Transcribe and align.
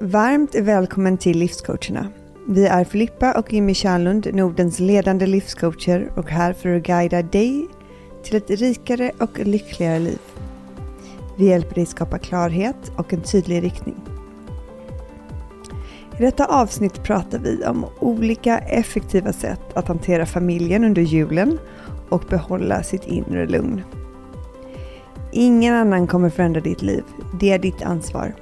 Varmt 0.00 0.54
välkommen 0.54 1.18
till 1.18 1.38
Livscoacherna. 1.38 2.08
Vi 2.48 2.66
är 2.66 2.84
Filippa 2.84 3.32
och 3.38 3.52
Jimmy 3.52 3.74
Kärnlund, 3.74 4.34
Nordens 4.34 4.80
ledande 4.80 5.26
livscoacher 5.26 6.12
och 6.16 6.30
här 6.30 6.52
för 6.52 6.76
att 6.76 6.82
guida 6.82 7.22
dig 7.22 7.68
till 8.22 8.36
ett 8.36 8.50
rikare 8.50 9.12
och 9.18 9.38
lyckligare 9.38 9.98
liv. 9.98 10.18
Vi 11.36 11.46
hjälper 11.46 11.74
dig 11.74 11.86
skapa 11.86 12.18
klarhet 12.18 12.76
och 12.96 13.12
en 13.12 13.20
tydlig 13.20 13.62
riktning. 13.62 13.96
I 16.18 16.22
detta 16.22 16.44
avsnitt 16.44 17.02
pratar 17.02 17.38
vi 17.38 17.64
om 17.64 17.86
olika 18.00 18.58
effektiva 18.58 19.32
sätt 19.32 19.62
att 19.74 19.88
hantera 19.88 20.26
familjen 20.26 20.84
under 20.84 21.02
julen 21.02 21.58
och 22.08 22.24
behålla 22.28 22.82
sitt 22.82 23.06
inre 23.06 23.46
lugn. 23.46 23.82
Ingen 25.32 25.74
annan 25.74 26.06
kommer 26.06 26.30
förändra 26.30 26.60
ditt 26.60 26.82
liv. 26.82 27.04
Det 27.40 27.52
är 27.52 27.58
ditt 27.58 27.82
ansvar. 27.82 28.34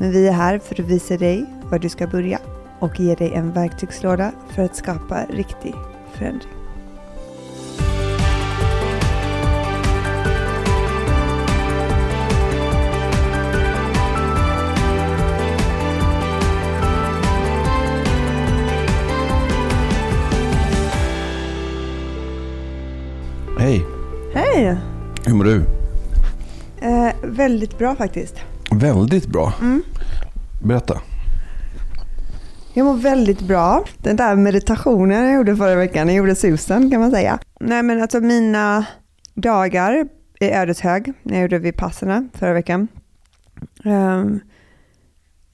Men 0.00 0.12
vi 0.12 0.28
är 0.28 0.32
här 0.32 0.58
för 0.58 0.82
att 0.82 0.88
visa 0.88 1.16
dig 1.16 1.46
var 1.70 1.78
du 1.78 1.88
ska 1.88 2.06
börja 2.06 2.38
och 2.78 3.00
ge 3.00 3.14
dig 3.14 3.32
en 3.34 3.52
verktygslåda 3.52 4.32
för 4.50 4.62
att 4.62 4.76
skapa 4.76 5.24
riktig 5.30 5.74
förändring. 6.12 6.52
Hej, 23.58 23.86
Hej! 24.34 24.76
hur 25.26 25.34
mår 25.34 25.44
du? 25.44 25.64
Eh, 26.80 27.14
väldigt 27.22 27.78
bra 27.78 27.96
faktiskt. 27.96 28.47
Väldigt 28.70 29.26
bra. 29.26 29.52
Berätta. 30.62 31.00
Jag 32.74 32.84
mår 32.84 32.96
väldigt 32.96 33.40
bra. 33.40 33.84
Den 33.98 34.16
där 34.16 34.36
meditationen 34.36 35.24
jag 35.24 35.34
gjorde 35.34 35.56
förra 35.56 35.74
veckan, 35.74 36.08
jag 36.08 36.16
gjorde 36.16 36.34
susen 36.34 36.90
kan 36.90 37.00
man 37.00 37.10
säga. 37.10 37.38
Nej 37.60 37.82
men 37.82 38.02
alltså 38.02 38.20
mina 38.20 38.86
dagar 39.34 40.08
i 40.40 40.50
Ödeshög, 40.50 41.12
när 41.22 41.34
jag 41.34 41.42
gjorde 41.42 41.58
Vipassana 41.58 42.28
förra 42.34 42.52
veckan, 42.52 42.88
ehm, 43.84 44.40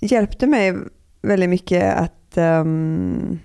hjälpte 0.00 0.46
mig 0.46 0.74
väldigt 1.22 1.50
mycket 1.50 1.96
att 1.96 2.36
ehm, 2.36 3.38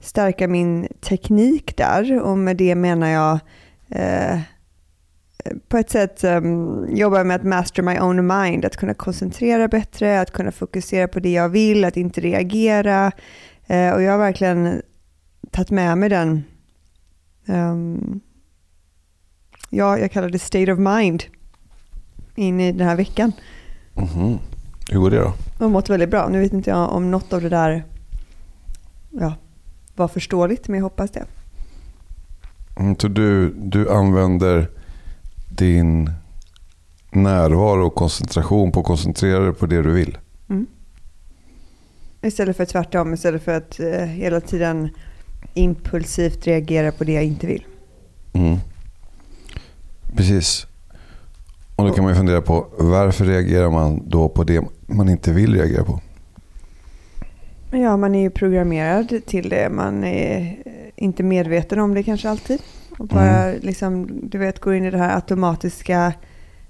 stärka 0.00 0.48
min 0.48 0.88
teknik 1.00 1.76
där 1.76 2.20
och 2.20 2.38
med 2.38 2.56
det 2.56 2.74
menar 2.74 3.08
jag 3.08 3.38
eh, 3.88 4.40
på 5.68 5.76
ett 5.76 5.90
sätt 5.90 6.24
um, 6.24 6.86
jobba 6.96 7.24
med 7.24 7.36
att 7.36 7.44
master 7.44 7.82
my 7.82 7.98
own 7.98 8.26
mind, 8.26 8.64
att 8.64 8.76
kunna 8.76 8.94
koncentrera 8.94 9.68
bättre, 9.68 10.20
att 10.20 10.30
kunna 10.30 10.52
fokusera 10.52 11.08
på 11.08 11.20
det 11.20 11.32
jag 11.32 11.48
vill, 11.48 11.84
att 11.84 11.96
inte 11.96 12.20
reagera. 12.20 13.12
Eh, 13.66 13.90
och 13.90 14.02
jag 14.02 14.12
har 14.12 14.18
verkligen 14.18 14.82
tagit 15.50 15.70
med 15.70 15.98
mig 15.98 16.08
den, 16.08 16.44
um, 17.46 18.20
ja, 19.70 19.98
jag 19.98 20.12
kallar 20.12 20.28
det 20.28 20.38
state 20.38 20.72
of 20.72 20.78
mind, 20.78 21.24
in 22.34 22.60
i 22.60 22.72
den 22.72 22.88
här 22.88 22.96
veckan. 22.96 23.32
Mhm. 23.94 24.38
Hur 24.90 24.98
går 24.98 25.10
det 25.10 25.16
då? 25.18 25.32
Jag 25.58 25.64
har 25.64 25.70
mått 25.70 25.90
väldigt 25.90 26.10
bra. 26.10 26.28
Nu 26.28 26.40
vet 26.40 26.52
inte 26.52 26.70
jag 26.70 26.92
om 26.92 27.10
något 27.10 27.32
av 27.32 27.40
det 27.42 27.48
där 27.48 27.84
ja, 29.10 29.34
var 29.96 30.08
förståeligt, 30.08 30.68
men 30.68 30.78
jag 30.78 30.84
hoppas 30.84 31.10
det. 31.10 31.24
Mm, 32.76 32.96
Så 32.98 33.08
du, 33.08 33.54
du 33.54 33.90
använder 33.90 34.68
din 35.56 36.10
närvaro 37.10 37.86
och 37.86 37.94
koncentration 37.94 38.72
på 38.72 38.80
att 38.80 38.86
koncentrera 38.86 39.38
dig 39.38 39.52
på 39.52 39.66
det 39.66 39.82
du 39.82 39.92
vill? 39.92 40.18
Istället 42.22 42.56
för 42.56 42.64
tvärtom, 42.64 43.14
istället 43.14 43.42
för 43.42 43.56
att 43.56 43.80
eh, 43.80 44.06
hela 44.06 44.40
tiden 44.40 44.88
impulsivt 45.54 46.46
reagera 46.46 46.92
på 46.92 47.04
det 47.04 47.12
jag 47.12 47.24
inte 47.24 47.46
vill. 47.46 47.66
Mm. 48.32 48.58
Precis. 50.16 50.66
Och 51.76 51.88
då 51.88 51.94
kan 51.94 52.04
man 52.04 52.12
ju 52.12 52.16
fundera 52.16 52.40
på 52.40 52.66
varför 52.78 53.24
reagerar 53.24 53.70
man 53.70 54.02
då 54.08 54.28
på 54.28 54.44
det 54.44 54.64
man 54.86 55.08
inte 55.08 55.32
vill 55.32 55.54
reagera 55.54 55.84
på? 55.84 56.00
Ja, 57.70 57.96
man 57.96 58.14
är 58.14 58.20
ju 58.20 58.30
programmerad 58.30 59.20
till 59.26 59.48
det. 59.48 59.70
Man 59.70 60.04
är 60.04 60.56
inte 60.96 61.22
medveten 61.22 61.78
om 61.78 61.94
det 61.94 62.02
kanske 62.02 62.30
alltid. 62.30 62.60
Och 63.02 63.08
bara 63.08 63.52
liksom, 63.52 64.20
du 64.22 64.38
vet, 64.38 64.60
går 64.60 64.74
in 64.74 64.84
i 64.84 64.90
det 64.90 64.98
här 64.98 65.14
automatiska 65.14 66.12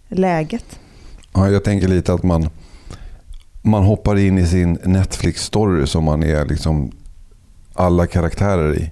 läget. 0.09 0.81
Ja, 1.32 1.50
jag 1.50 1.65
tänker 1.65 1.88
lite 1.88 2.12
att 2.12 2.22
man, 2.22 2.48
man 3.62 3.84
hoppar 3.84 4.19
in 4.19 4.38
i 4.38 4.47
sin 4.47 4.78
Netflix-story 4.78 5.87
som 5.87 6.04
man 6.04 6.22
är 6.22 6.44
liksom 6.44 6.93
alla 7.75 8.06
karaktärer 8.06 8.75
i. 8.75 8.91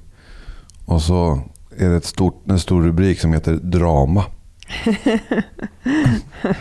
Och 0.85 1.03
så 1.03 1.41
är 1.79 1.89
det 1.89 1.97
ett 1.97 2.05
stort, 2.05 2.51
en 2.51 2.61
stor 2.61 2.83
rubrik 2.83 3.21
som 3.21 3.33
heter 3.33 3.55
drama. 3.55 4.25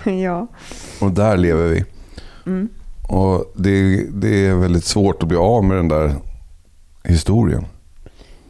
ja. 0.24 0.48
Och 1.02 1.12
där 1.12 1.38
lever 1.38 1.68
vi. 1.68 1.86
Mm. 2.46 2.70
Och 3.08 3.54
det, 3.56 4.04
det 4.22 4.48
är 4.48 4.56
väldigt 4.56 4.86
svårt 4.86 5.24
att 5.24 5.30
bli 5.30 5.38
av 5.38 5.64
med 5.64 5.78
den 5.78 5.88
där 5.88 6.16
historien. 7.04 7.66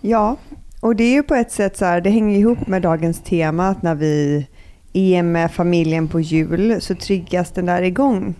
ja, 0.01 0.37
och 0.79 0.95
det 0.95 1.03
är 1.03 1.13
ju 1.13 1.23
på 1.23 1.35
ett 1.35 1.51
sätt 1.51 1.77
så 1.77 1.85
här, 1.85 2.01
det 2.01 2.09
hänger 2.09 2.39
ihop 2.39 2.67
med 2.67 2.81
dagens 2.81 3.21
tema 3.23 3.67
att 3.67 3.81
när 3.81 3.95
vi 3.95 4.47
är 4.93 5.23
med 5.23 5.51
familjen 5.51 6.07
på 6.07 6.19
jul 6.19 6.81
så 6.81 6.95
triggas 6.95 7.51
den 7.51 7.65
där 7.65 7.81
igång. 7.81 8.35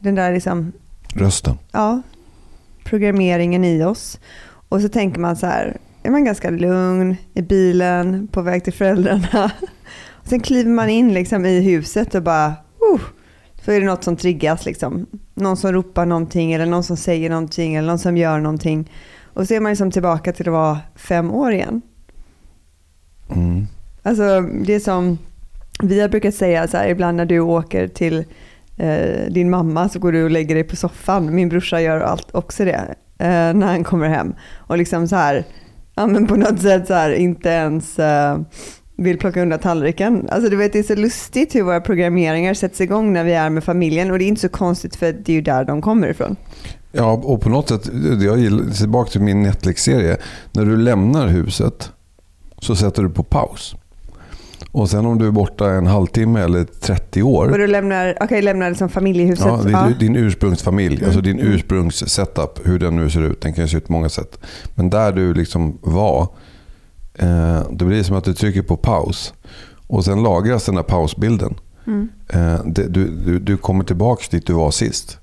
Den 0.00 0.14
där 0.14 0.32
liksom 0.32 0.72
Rösten. 1.14 1.58
ja, 1.72 2.02
programmeringen 2.84 3.64
i 3.64 3.84
oss. 3.84 4.18
Och 4.68 4.80
så 4.80 4.88
tänker 4.88 5.20
man 5.20 5.36
så 5.36 5.46
här, 5.46 5.76
är 6.02 6.10
man 6.10 6.24
ganska 6.24 6.50
lugn 6.50 7.16
i 7.34 7.42
bilen 7.42 8.28
på 8.32 8.42
väg 8.42 8.64
till 8.64 8.72
föräldrarna. 8.72 9.50
Och 10.10 10.28
sen 10.28 10.40
kliver 10.40 10.70
man 10.70 10.88
in 10.88 11.14
liksom 11.14 11.46
i 11.46 11.60
huset 11.60 12.14
och 12.14 12.22
bara, 12.22 12.48
uh, 12.92 13.00
så 13.64 13.72
är 13.72 13.80
det 13.80 13.86
något 13.86 14.04
som 14.04 14.16
triggas. 14.16 14.64
Liksom. 14.66 15.06
Någon 15.34 15.56
som 15.56 15.72
ropar 15.72 16.06
någonting 16.06 16.52
eller 16.52 16.66
någon 16.66 16.84
som 16.84 16.96
säger 16.96 17.30
någonting 17.30 17.74
eller 17.74 17.88
någon 17.88 17.98
som 17.98 18.16
gör 18.16 18.40
någonting. 18.40 18.90
Och 19.40 19.46
så 19.46 19.54
är 19.54 19.60
man 19.60 19.72
liksom 19.72 19.90
tillbaka 19.90 20.32
till 20.32 20.48
att 20.48 20.52
vara 20.52 20.78
fem 20.94 21.30
år 21.30 21.52
igen. 21.52 21.82
Mm. 23.30 23.66
Alltså 24.02 24.40
det 24.40 24.74
är 24.74 24.80
som 24.80 25.18
vi 25.82 26.00
har 26.00 26.08
brukat 26.08 26.34
säga 26.34 26.68
så 26.68 26.76
här, 26.76 26.88
ibland 26.88 27.16
när 27.16 27.24
du 27.24 27.40
åker 27.40 27.88
till 27.88 28.24
eh, 28.76 29.30
din 29.30 29.50
mamma 29.50 29.88
så 29.88 29.98
går 29.98 30.12
du 30.12 30.24
och 30.24 30.30
lägger 30.30 30.54
dig 30.54 30.64
på 30.64 30.76
soffan. 30.76 31.34
Min 31.34 31.48
brorsa 31.48 31.80
gör 31.80 32.00
allt 32.00 32.34
också 32.34 32.64
det 32.64 32.94
eh, 33.18 33.54
när 33.54 33.66
han 33.66 33.84
kommer 33.84 34.08
hem. 34.08 34.34
Och 34.56 34.78
liksom 34.78 35.08
så 35.08 35.16
här, 35.16 35.44
ja 35.94 36.06
men 36.06 36.26
på 36.26 36.36
något 36.36 36.62
sätt 36.62 36.86
så 36.86 36.94
här 36.94 37.10
inte 37.10 37.48
ens 37.48 37.98
eh, 37.98 38.40
vill 38.96 39.18
plocka 39.18 39.42
undan 39.42 39.58
tallriken. 39.58 40.28
Alltså 40.30 40.50
du 40.50 40.56
vet 40.56 40.72
det 40.72 40.78
är 40.78 40.82
så 40.82 40.94
lustigt 40.94 41.54
hur 41.54 41.62
våra 41.62 41.80
programmeringar 41.80 42.54
sätts 42.54 42.80
igång 42.80 43.12
när 43.12 43.24
vi 43.24 43.32
är 43.32 43.50
med 43.50 43.64
familjen 43.64 44.10
och 44.10 44.18
det 44.18 44.24
är 44.24 44.28
inte 44.28 44.40
så 44.40 44.48
konstigt 44.48 44.96
för 44.96 45.12
det 45.12 45.32
är 45.32 45.36
ju 45.36 45.42
där 45.42 45.64
de 45.64 45.82
kommer 45.82 46.08
ifrån. 46.08 46.36
Ja, 46.92 47.12
och 47.12 47.40
på 47.40 47.48
något 47.48 47.68
sätt, 47.68 47.90
jag 48.22 48.38
gillar, 48.38 48.70
tillbaka 48.74 49.10
till 49.10 49.20
min 49.20 49.42
Netflix-serie. 49.42 50.16
När 50.52 50.64
du 50.64 50.76
lämnar 50.76 51.26
huset 51.28 51.90
så 52.58 52.76
sätter 52.76 53.02
du 53.02 53.10
på 53.10 53.22
paus. 53.22 53.74
Och 54.72 54.90
sen 54.90 55.06
om 55.06 55.18
du 55.18 55.26
är 55.26 55.30
borta 55.30 55.70
en 55.70 55.86
halvtimme 55.86 56.40
eller 56.40 56.64
30 56.64 57.22
år. 57.22 57.50
Och 57.50 57.58
du 57.58 57.66
lämnar, 57.66 58.16
okej 58.20 58.42
lämnar 58.42 58.68
liksom 58.68 58.88
familjehuset. 58.88 59.46
Ja, 59.46 59.62
är 59.64 59.70
Ja. 59.70 59.88
din 59.98 60.16
ursprungsfamilj, 60.16 60.94
Mm. 60.96 61.06
alltså 61.06 61.20
din 61.20 61.40
ursprungssetup, 61.40 62.60
hur 62.66 62.78
den 62.78 62.96
nu 62.96 63.10
ser 63.10 63.22
ut. 63.22 63.40
Den 63.40 63.52
kan 63.52 63.68
se 63.68 63.76
ut 63.76 63.86
på 63.86 63.92
många 63.92 64.08
sätt. 64.08 64.38
Men 64.74 64.90
där 64.90 65.12
du 65.12 65.34
liksom 65.34 65.78
var, 65.82 66.22
eh, 67.14 67.60
det 67.70 67.84
blir 67.84 68.02
som 68.02 68.16
att 68.16 68.24
du 68.24 68.34
trycker 68.34 68.62
på 68.62 68.76
paus. 68.76 69.34
Och 69.86 70.04
sen 70.04 70.22
lagras 70.22 70.64
den 70.64 70.76
här 70.76 70.82
pausbilden. 70.82 71.54
Mm. 71.86 72.08
Eh, 72.28 72.60
det, 72.64 72.88
du, 72.88 73.08
du, 73.10 73.38
du 73.38 73.56
kommer 73.56 73.84
tillbaka 73.84 74.24
dit 74.30 74.46
du 74.46 74.52
var 74.52 74.70
sist. 74.70 75.18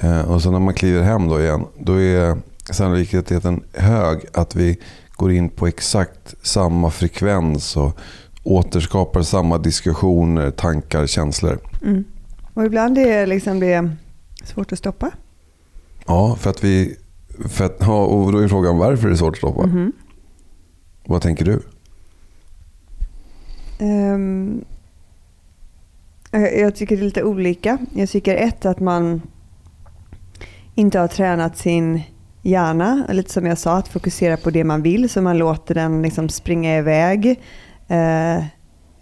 Eh, 0.00 0.30
och 0.30 0.42
sen 0.42 0.52
när 0.52 0.60
man 0.60 0.74
kliver 0.74 1.02
hem 1.02 1.28
då 1.28 1.40
igen, 1.40 1.64
då 1.78 2.00
är 2.00 2.38
sannolikheten 2.70 3.62
hög 3.72 4.24
att 4.32 4.56
vi 4.56 4.78
går 5.16 5.32
in 5.32 5.48
på 5.48 5.66
exakt 5.66 6.34
samma 6.42 6.90
frekvens 6.90 7.76
och 7.76 7.98
återskapar 8.42 9.22
samma 9.22 9.58
diskussioner, 9.58 10.50
tankar, 10.50 11.06
känslor. 11.06 11.58
Mm. 11.82 12.04
Och 12.54 12.64
ibland 12.64 12.98
är 12.98 13.26
liksom 13.26 13.60
det 13.60 13.90
svårt 14.44 14.72
att 14.72 14.78
stoppa. 14.78 15.10
Ja, 16.06 16.36
för 16.40 16.50
att 16.50 16.64
vi... 16.64 16.96
För 17.48 17.64
att, 17.64 17.76
ja, 17.80 18.04
och 18.04 18.32
då 18.32 18.38
är 18.38 18.48
frågan 18.48 18.78
varför 18.78 19.06
är 19.06 19.10
det 19.10 19.16
svårt 19.16 19.32
att 19.32 19.38
stoppa? 19.38 19.66
Mhm. 19.66 19.92
Vad 21.06 21.22
tänker 21.22 21.44
du? 21.44 21.62
Jag 26.30 26.58
jag 26.58 26.76
tycker 26.76 26.96
det 26.96 27.02
är 27.02 27.04
lite 27.04 27.22
olika. 27.22 27.78
Jag 27.94 28.08
tycker 28.08 28.36
ett 28.36 28.66
att 28.66 28.80
man 28.80 29.22
inte 30.74 30.98
har 30.98 31.08
tränat 31.08 31.58
sin 31.58 32.02
hjärna, 32.42 33.06
lite 33.08 33.32
som 33.32 33.46
jag 33.46 33.58
sa, 33.58 33.76
att 33.76 33.88
fokusera 33.88 34.36
på 34.36 34.50
det 34.50 34.64
man 34.64 34.82
vill 34.82 35.08
så 35.08 35.22
man 35.22 35.38
låter 35.38 35.74
den 35.74 36.02
liksom 36.02 36.28
springa 36.28 36.78
iväg 36.78 37.40
eh, 37.88 38.44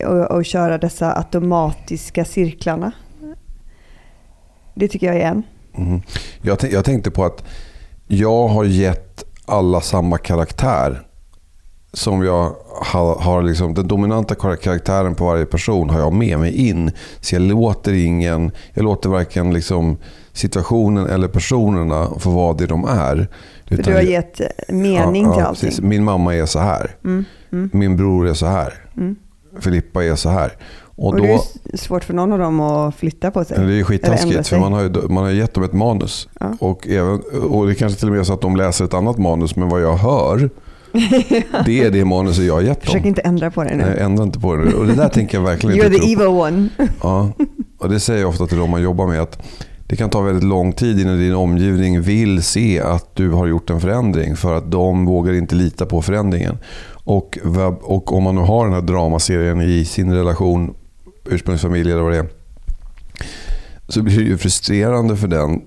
och, 0.06 0.30
och 0.30 0.44
köra 0.44 0.78
dessa 0.78 1.18
automatiska 1.18 2.24
cirklarna. 2.24 2.92
Det 4.74 4.88
tycker 4.88 5.06
jag 5.06 5.16
är 5.16 5.26
en. 5.26 5.42
Mm. 5.74 5.88
Mm-hmm. 5.88 6.02
Jag, 6.42 6.72
jag 6.72 6.84
tänkte 6.84 7.10
på 7.10 7.24
att 7.24 7.44
jag 8.06 8.48
har 8.48 8.64
gett 8.64 9.24
alla 9.46 9.80
samma 9.80 10.18
karaktär. 10.18 11.02
Som 11.94 12.24
jag 12.24 12.54
har, 12.82 13.18
har 13.18 13.42
liksom, 13.42 13.74
den 13.74 13.88
dominanta 13.88 14.34
karaktären 14.34 15.14
på 15.14 15.24
varje 15.24 15.46
person 15.46 15.90
har 15.90 16.00
jag 16.00 16.12
med 16.12 16.38
mig 16.38 16.68
in. 16.68 16.92
Så 17.20 17.34
jag 17.34 17.42
låter 17.42 17.92
ingen, 17.92 18.50
jag 18.74 18.84
låter 18.84 19.08
varken 19.08 19.54
liksom 19.54 19.96
situationen 20.32 21.06
eller 21.06 21.28
personerna 21.28 22.08
få 22.18 22.30
vara 22.30 22.54
det 22.54 22.66
de 22.66 22.84
är. 22.84 23.28
För 23.68 23.76
du 23.76 23.92
har 23.92 24.00
gett 24.00 24.40
mening 24.68 25.24
ja, 25.24 25.32
till 25.32 25.40
ja, 25.40 25.46
allting. 25.46 25.68
Precis. 25.68 25.84
Min 25.84 26.04
mamma 26.04 26.34
är 26.34 26.46
så 26.46 26.58
här. 26.58 26.96
Mm, 27.04 27.24
mm. 27.52 27.70
Min 27.72 27.96
bror 27.96 28.28
är 28.28 28.34
så 28.34 28.46
här. 28.46 28.74
Mm. 28.96 29.16
Filippa 29.60 30.04
är 30.04 30.14
så 30.14 30.28
här. 30.28 30.52
Och, 30.96 31.08
och 31.08 31.16
då, 31.16 31.22
det 31.64 31.72
är 31.72 31.76
svårt 31.76 32.04
för 32.04 32.14
någon 32.14 32.32
av 32.32 32.38
dem 32.38 32.60
att 32.60 32.94
flytta 32.94 33.30
på 33.30 33.44
sig. 33.44 33.66
Det 33.66 33.80
är 33.80 33.84
skittaskigt 33.84 34.48
för 34.48 34.58
man 34.58 34.72
har, 34.72 34.82
ju, 34.82 34.90
man 35.08 35.24
har 35.24 35.30
gett 35.30 35.54
dem 35.54 35.64
ett 35.64 35.72
manus. 35.72 36.28
Ja. 36.40 36.56
Och, 36.60 36.88
även, 36.88 37.20
och 37.50 37.66
det 37.66 37.74
kanske 37.74 37.98
till 37.98 38.08
och 38.08 38.12
med 38.12 38.20
är 38.20 38.24
så 38.24 38.32
att 38.32 38.40
de 38.40 38.56
läser 38.56 38.84
ett 38.84 38.94
annat 38.94 39.18
manus 39.18 39.56
men 39.56 39.68
vad 39.68 39.82
jag 39.82 39.96
hör 39.96 40.50
det 41.64 41.80
är 41.84 41.90
det 41.90 42.04
manuset 42.04 42.44
jag 42.44 42.54
har 42.54 42.60
gett 42.60 42.80
dem. 42.80 42.86
Försök 42.86 43.04
inte 43.04 43.20
ändra 43.20 43.50
på 43.50 43.64
det 43.64 43.76
nu. 43.76 43.84
Nej, 43.84 43.98
ändra 44.00 44.24
inte 44.24 44.40
på 44.40 44.56
det 44.56 44.64
nu. 44.64 44.74
Och 44.74 44.86
det 44.86 44.94
där 44.94 45.08
tänker 45.08 45.38
jag 45.38 45.44
verkligen 45.44 45.76
You're 45.82 46.00
the 46.00 46.12
evil 46.12 46.26
one. 46.26 46.68
ja, 47.02 47.32
och 47.78 47.88
det 47.88 48.00
säger 48.00 48.20
jag 48.20 48.28
ofta 48.28 48.46
till 48.46 48.58
dem 48.58 48.70
man 48.70 48.82
jobbar 48.82 49.06
med. 49.06 49.20
att 49.20 49.42
det 49.92 49.96
kan 49.96 50.10
ta 50.10 50.20
väldigt 50.20 50.44
lång 50.44 50.72
tid 50.72 51.00
innan 51.00 51.18
din 51.18 51.34
omgivning 51.34 52.00
vill 52.00 52.42
se 52.42 52.80
att 52.80 53.16
du 53.16 53.30
har 53.30 53.46
gjort 53.46 53.70
en 53.70 53.80
förändring. 53.80 54.36
För 54.36 54.54
att 54.54 54.70
de 54.70 55.04
vågar 55.04 55.32
inte 55.32 55.54
lita 55.54 55.86
på 55.86 56.02
förändringen. 56.02 56.58
Och, 57.04 57.38
och 57.82 58.12
om 58.12 58.22
man 58.22 58.34
nu 58.34 58.40
har 58.40 58.64
den 58.64 58.74
här 58.74 58.80
dramaserien 58.80 59.60
i 59.60 59.84
sin 59.84 60.12
relation 60.12 60.74
ursprungsfamilj 61.30 61.92
eller 61.92 62.02
vad 62.02 62.12
det 62.12 62.18
är. 62.18 62.28
Så 63.88 64.02
blir 64.02 64.18
det 64.18 64.24
ju 64.24 64.38
frustrerande 64.38 65.16
för 65.16 65.28
den 65.28 65.60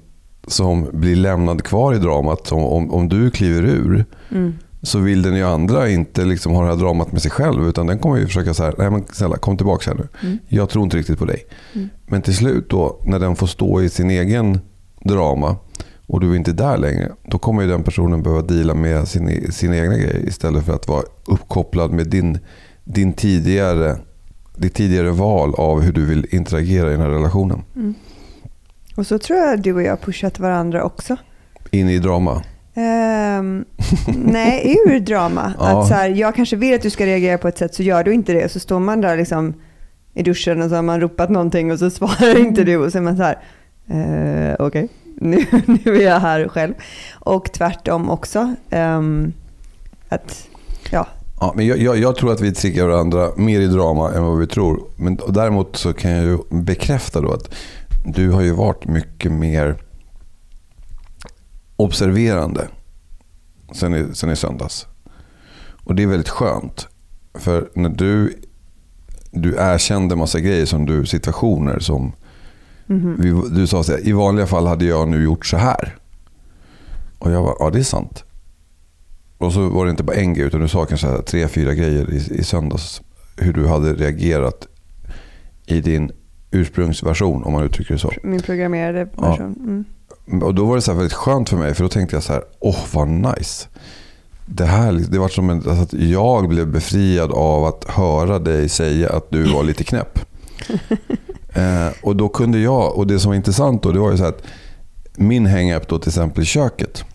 som 0.47 0.87
blir 0.93 1.15
lämnad 1.15 1.63
kvar 1.63 1.93
i 1.93 1.97
dramat. 1.97 2.51
Om, 2.51 2.63
om, 2.63 2.91
om 2.91 3.09
du 3.09 3.31
kliver 3.31 3.63
ur 3.63 4.05
mm 4.31 4.53
så 4.85 4.99
vill 4.99 5.21
den 5.21 5.35
ju 5.35 5.43
andra 5.43 5.89
inte 5.89 6.25
liksom 6.25 6.53
ha 6.53 6.61
det 6.61 6.67
här 6.69 6.75
dramat 6.75 7.11
med 7.11 7.21
sig 7.21 7.31
själv. 7.31 7.67
Utan 7.67 7.87
den 7.87 7.99
kommer 7.99 8.17
ju 8.17 8.25
försöka 8.25 8.53
så 8.53 8.73
nej 8.77 8.91
men 8.91 9.03
snälla 9.11 9.37
kom 9.37 9.57
tillbaka 9.57 9.91
här 9.91 9.97
nu. 9.97 10.07
Mm. 10.27 10.39
Jag 10.47 10.69
tror 10.69 10.83
inte 10.83 10.97
riktigt 10.97 11.19
på 11.19 11.25
dig. 11.25 11.43
Mm. 11.73 11.89
Men 12.07 12.21
till 12.21 12.35
slut 12.35 12.69
då 12.69 12.99
när 13.05 13.19
den 13.19 13.35
får 13.35 13.47
stå 13.47 13.81
i 13.81 13.89
sin 13.89 14.09
egen 14.09 14.59
drama 15.03 15.55
och 16.07 16.19
du 16.19 16.31
är 16.31 16.35
inte 16.35 16.51
där 16.51 16.77
längre. 16.77 17.11
Då 17.23 17.37
kommer 17.37 17.61
ju 17.61 17.67
den 17.67 17.83
personen 17.83 18.23
behöva 18.23 18.41
dela 18.41 18.73
med 18.73 19.07
sin, 19.07 19.51
sin 19.51 19.73
egna 19.73 19.97
grej 19.97 20.23
istället 20.27 20.65
för 20.65 20.73
att 20.73 20.87
vara 20.87 21.03
uppkopplad 21.25 21.91
med 21.91 22.07
din, 22.07 22.39
din 22.83 23.13
tidigare 23.13 23.97
ditt 24.57 24.73
tidigare 24.73 25.11
val 25.11 25.53
av 25.57 25.81
hur 25.81 25.93
du 25.93 26.05
vill 26.05 26.27
interagera 26.29 26.87
i 26.87 26.91
den 26.91 27.01
här 27.01 27.09
relationen. 27.09 27.61
Mm. 27.75 27.93
Och 28.95 29.07
så 29.07 29.19
tror 29.19 29.39
jag 29.39 29.61
du 29.61 29.73
och 29.73 29.83
jag 29.83 30.01
pushat 30.01 30.39
varandra 30.39 30.83
också. 30.83 31.17
In 31.71 31.89
i 31.89 31.99
drama? 31.99 32.43
Um, 32.77 33.65
nej, 34.07 34.77
ur 34.85 34.99
drama. 34.99 35.53
ja. 35.59 35.81
Att 35.81 35.87
så 35.87 35.93
här, 35.93 36.09
jag 36.09 36.35
kanske 36.35 36.55
vill 36.55 36.75
att 36.75 36.81
du 36.81 36.89
ska 36.89 37.05
reagera 37.05 37.37
på 37.37 37.47
ett 37.47 37.57
sätt 37.57 37.75
så 37.75 37.83
gör 37.83 38.03
du 38.03 38.13
inte 38.13 38.33
det. 38.33 38.51
Så 38.51 38.59
står 38.59 38.79
man 38.79 39.01
där 39.01 39.17
liksom 39.17 39.53
i 40.13 40.23
duschen 40.23 40.61
och 40.61 40.69
så 40.69 40.75
har 40.75 40.81
man 40.81 41.01
ropat 41.01 41.29
någonting 41.29 41.71
och 41.71 41.79
så 41.79 41.89
svarar 41.89 42.39
inte 42.39 42.63
du 42.63 42.77
och 42.77 42.91
så 42.91 42.97
är 42.97 43.01
man 43.01 43.17
så 43.17 43.23
här, 43.23 43.37
uh, 43.91 44.55
okej, 44.59 44.83
okay. 44.83 44.87
nu, 45.15 45.45
nu 45.65 45.95
är 45.95 46.01
jag 46.01 46.19
här 46.19 46.47
själv. 46.47 46.73
Och 47.13 47.51
tvärtom 47.53 48.09
också. 48.09 48.55
Um, 48.69 49.33
att, 50.09 50.47
ja, 50.91 51.07
Ja, 51.39 51.53
men 51.55 51.67
jag, 51.67 51.77
jag, 51.77 51.97
jag, 51.97 52.15
tror 52.15 52.31
att 52.31 52.41
vi 52.41 52.53
triggar 52.53 52.87
varandra 52.87 53.31
mer 53.35 53.61
i 53.61 53.67
drama 53.67 54.13
än 54.13 54.23
vad 54.23 54.39
vi 54.39 54.47
tror. 54.47 54.79
Men 54.95 55.19
däremot 55.29 55.75
så 55.75 55.93
kan 55.93 56.11
jag 56.11 56.25
ju 56.25 56.37
bekräfta 56.49 57.21
då 57.21 57.31
att 57.31 57.55
du 58.05 58.31
har 58.31 58.41
ju 58.41 58.51
varit 58.51 58.85
mycket 58.85 59.31
mer 59.31 59.75
observerande 61.75 62.67
sen 63.73 63.95
i, 63.95 64.05
sen 64.13 64.29
i 64.29 64.35
söndags. 64.35 64.87
Och 65.83 65.95
det 65.95 66.03
är 66.03 66.07
väldigt 66.07 66.29
skönt. 66.29 66.87
För 67.33 67.69
när 67.73 67.89
du, 67.89 68.41
du 69.31 69.55
erkände 69.57 70.15
massa 70.15 70.39
grejer 70.39 70.65
som 70.65 70.85
du, 70.85 71.05
situationer 71.05 71.79
som 71.79 72.13
mm 72.89 73.01
-hmm. 73.01 73.15
vi, 73.21 73.55
du 73.59 73.67
sa 73.67 73.83
så 73.83 73.91
här, 73.91 74.07
i 74.07 74.11
vanliga 74.11 74.47
fall 74.47 74.67
hade 74.67 74.85
jag 74.85 75.07
nu 75.07 75.23
gjort 75.23 75.45
så 75.45 75.57
här. 75.57 75.95
Och 77.19 77.31
jag 77.31 77.41
var 77.41 77.55
ja 77.59 77.69
det 77.69 77.79
är 77.79 77.83
sant. 77.83 78.23
Och 79.37 79.53
så 79.53 79.69
var 79.69 79.85
det 79.85 79.91
inte 79.91 80.03
bara 80.03 80.15
en 80.15 80.33
grej 80.33 80.45
utan 80.45 80.61
du 80.61 80.67
sa 80.67 80.85
kanske 80.85 81.21
tre, 81.21 81.47
fyra 81.47 81.73
grejer 81.73 82.13
i, 82.13 82.39
i 82.39 82.43
söndags. 82.43 83.01
Hur 83.37 83.53
du 83.53 83.67
hade 83.67 83.93
reagerat 83.93 84.67
i 85.65 85.81
din 85.81 86.11
ursprungsversion 86.51 87.43
om 87.43 87.53
man 87.53 87.63
uttrycker 87.63 87.93
det 87.93 87.99
så. 87.99 88.11
Min 88.23 88.41
programmerade 88.41 89.05
version. 89.05 89.55
Mm. 89.59 89.85
Och 90.41 90.55
då 90.55 90.65
var 90.65 90.75
det 90.75 90.81
så 90.81 90.93
väldigt 90.93 91.13
skönt 91.13 91.49
för 91.49 91.57
mig 91.57 91.73
för 91.73 91.83
då 91.83 91.89
tänkte 91.89 92.15
jag 92.15 92.23
så 92.23 92.33
här, 92.33 92.43
åh 92.59 92.85
vad 92.93 93.07
nice. 93.07 93.67
Det 94.45 94.65
här 94.65 94.93
det 95.09 95.19
var 95.19 95.29
som 95.29 95.49
en, 95.49 95.57
alltså 95.57 95.83
att 95.83 95.93
jag 95.93 96.49
blev 96.49 96.67
befriad 96.67 97.31
av 97.31 97.65
att 97.65 97.83
höra 97.89 98.39
dig 98.39 98.69
säga 98.69 99.09
att 99.09 99.25
du 99.29 99.43
var 99.43 99.63
lite 99.63 99.83
knäpp. 99.83 100.19
eh, 101.53 101.87
och 102.03 102.15
då 102.15 102.29
kunde 102.29 102.59
jag, 102.59 102.97
och 102.97 103.07
det 103.07 103.19
som 103.19 103.29
var 103.29 103.35
intressant 103.35 103.83
då 103.83 103.91
det 103.91 103.99
var 103.99 104.11
ju 104.11 104.17
så 104.17 104.25
att 104.25 104.41
min 105.15 105.45
hang-up 105.45 105.87
då 105.87 105.99
till 105.99 106.09
exempel 106.09 106.43
i 106.43 106.45
köket 106.45 107.05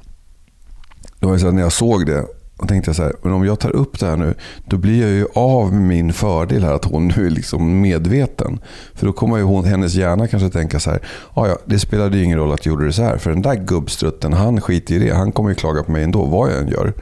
det 1.20 1.26
var 1.26 1.38
så 1.38 1.44
här, 1.44 1.52
när 1.52 1.62
jag 1.62 1.72
såg 1.72 2.06
det 2.06 2.26
och 2.60 2.68
tänkte 2.68 2.88
jag 2.88 2.96
så 2.96 3.02
här, 3.02 3.12
men 3.22 3.32
om 3.32 3.44
jag 3.44 3.60
tar 3.60 3.76
upp 3.76 4.00
det 4.00 4.06
här 4.06 4.16
nu, 4.16 4.34
då 4.66 4.76
blir 4.76 5.00
jag 5.00 5.10
ju 5.10 5.26
av 5.34 5.72
med 5.72 5.82
min 5.82 6.12
fördel 6.12 6.64
här 6.64 6.74
att 6.74 6.84
hon 6.84 7.08
nu 7.08 7.26
är 7.26 7.30
liksom 7.30 7.80
medveten. 7.80 8.58
För 8.94 9.06
då 9.06 9.12
kommer 9.12 9.36
ju 9.36 9.42
hon, 9.42 9.64
hennes 9.64 9.94
hjärna 9.94 10.28
kanske 10.28 10.50
tänka 10.50 10.80
så 10.80 10.90
här, 10.90 11.00
ah, 11.34 11.46
ja 11.46 11.58
det 11.64 11.78
spelade 11.78 12.16
ju 12.16 12.24
ingen 12.24 12.38
roll 12.38 12.52
att 12.52 12.66
jag 12.66 12.72
gjorde 12.72 12.86
det 12.86 12.92
så 12.92 13.02
här. 13.02 13.18
För 13.18 13.30
den 13.30 13.42
där 13.42 13.54
gubbstrutten, 13.54 14.32
han 14.32 14.60
skiter 14.60 14.94
i 14.94 14.98
det. 14.98 15.14
Han 15.14 15.32
kommer 15.32 15.48
ju 15.48 15.54
klaga 15.54 15.82
på 15.82 15.92
mig 15.92 16.04
ändå, 16.04 16.24
vad 16.24 16.50
jag 16.50 16.58
än 16.58 16.68
gör. 16.68 16.92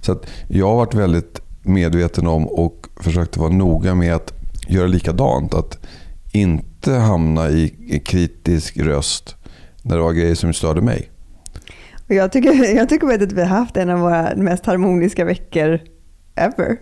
Så 0.00 0.12
att 0.12 0.26
jag 0.48 0.68
har 0.68 0.76
varit 0.76 0.94
väldigt 0.94 1.40
medveten 1.62 2.26
om 2.26 2.46
och 2.46 2.86
försökt 2.96 3.36
vara 3.36 3.50
noga 3.50 3.94
med 3.94 4.14
att 4.14 4.32
göra 4.68 4.86
likadant. 4.86 5.54
Att 5.54 5.78
inte 6.32 6.92
hamna 6.92 7.50
i 7.50 8.02
kritisk 8.06 8.76
röst 8.76 9.36
när 9.82 9.96
det 9.96 10.02
var 10.02 10.12
grejer 10.12 10.34
som 10.34 10.52
störde 10.52 10.80
mig. 10.80 11.10
Jag 12.06 12.32
tycker, 12.32 12.74
jag 12.76 12.88
tycker 12.88 13.22
att 13.22 13.32
vi 13.32 13.40
har 13.40 13.48
haft 13.48 13.76
en 13.76 13.90
av 13.90 13.98
våra 13.98 14.36
mest 14.36 14.66
harmoniska 14.66 15.24
veckor 15.24 15.80
ever. 16.34 16.76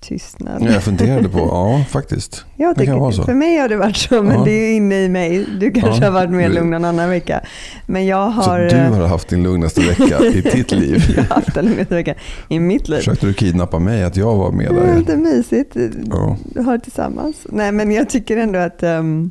Tystnad. 0.00 0.62
Jag 0.62 0.82
funderade 0.82 1.28
på, 1.28 1.38
ja 1.38 1.84
faktiskt. 1.88 2.44
Jag 2.56 2.74
tycker, 2.74 2.86
det 2.86 2.92
kan 2.92 3.00
vara 3.00 3.12
så. 3.12 3.24
För 3.24 3.34
mig 3.34 3.56
har 3.56 3.68
det 3.68 3.76
varit 3.76 3.96
så, 3.96 4.22
men 4.22 4.38
ja. 4.38 4.44
det 4.44 4.50
är 4.50 4.76
inne 4.76 5.04
i 5.04 5.08
mig. 5.08 5.46
Du 5.60 5.70
kanske 5.70 6.04
ja. 6.04 6.10
har 6.10 6.10
varit 6.10 6.30
mer 6.30 6.48
lugn 6.48 6.74
en 6.74 6.84
annan 6.84 7.10
vecka. 7.10 7.40
Men 7.86 8.06
jag 8.06 8.30
har... 8.30 8.68
Så 8.68 8.74
du 8.74 8.82
har 8.82 9.06
haft 9.06 9.28
din 9.28 9.42
lugnaste 9.42 9.80
vecka 9.80 10.24
i 10.24 10.40
ditt 10.40 10.72
liv? 10.72 11.02
jag 11.16 11.22
har 11.22 11.34
haft 11.34 11.54
den 11.54 11.64
lugnaste 11.64 11.94
veckan 11.94 12.14
i 12.48 12.60
mitt 12.60 12.88
liv. 12.88 12.96
Försökte 12.96 13.26
du 13.26 13.34
kidnappa 13.34 13.78
mig 13.78 14.04
att 14.04 14.16
jag 14.16 14.36
var 14.36 14.52
med 14.52 14.74
där? 14.74 14.82
Det 14.82 14.90
är 14.90 14.98
lite 14.98 15.16
mysigt. 15.16 15.76
Ja. 16.10 16.36
har 16.64 16.72
det 16.72 16.84
tillsammans. 16.84 17.46
Nej 17.48 17.72
men 17.72 17.90
jag 17.90 18.08
tycker 18.08 18.36
ändå 18.36 18.58
att 18.58 18.82
um, 18.82 19.30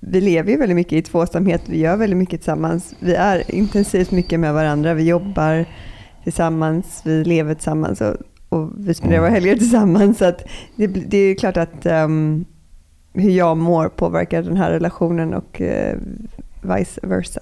vi 0.00 0.20
lever 0.20 0.50
ju 0.50 0.56
väldigt 0.56 0.76
mycket 0.76 0.92
i 0.92 1.02
tvåsamhet, 1.02 1.62
vi 1.66 1.78
gör 1.78 1.96
väldigt 1.96 2.16
mycket 2.16 2.40
tillsammans. 2.40 2.94
Vi 3.00 3.14
är 3.14 3.54
intensivt 3.54 4.10
mycket 4.10 4.40
med 4.40 4.54
varandra, 4.54 4.94
vi 4.94 5.02
jobbar 5.02 5.66
tillsammans, 6.22 7.02
vi 7.04 7.24
lever 7.24 7.54
tillsammans 7.54 8.00
och, 8.00 8.16
och 8.48 8.70
vi 8.76 8.94
spenderar 8.94 9.18
mm. 9.18 9.30
våra 9.30 9.40
helger 9.40 9.56
tillsammans. 9.56 10.18
Så 10.18 10.32
det, 10.76 10.86
det, 10.86 11.18
är 11.18 11.34
klart 11.34 11.56
att 11.56 11.86
um, 11.86 12.44
hur 13.12 13.30
jag 13.30 13.56
mår 13.56 13.88
påverkar 13.88 14.42
den 14.42 14.56
här 14.56 14.70
relationen 14.70 15.34
och 15.34 15.60
uh, 15.60 15.98
vice 16.62 17.00
versa. 17.02 17.40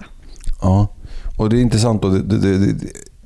Ja, 0.62 0.88
och 1.38 1.50
det 1.50 1.56
är 1.56 1.60
intressant. 1.60 2.02
Då, 2.02 2.08
det, 2.08 2.38
det, 2.38 2.72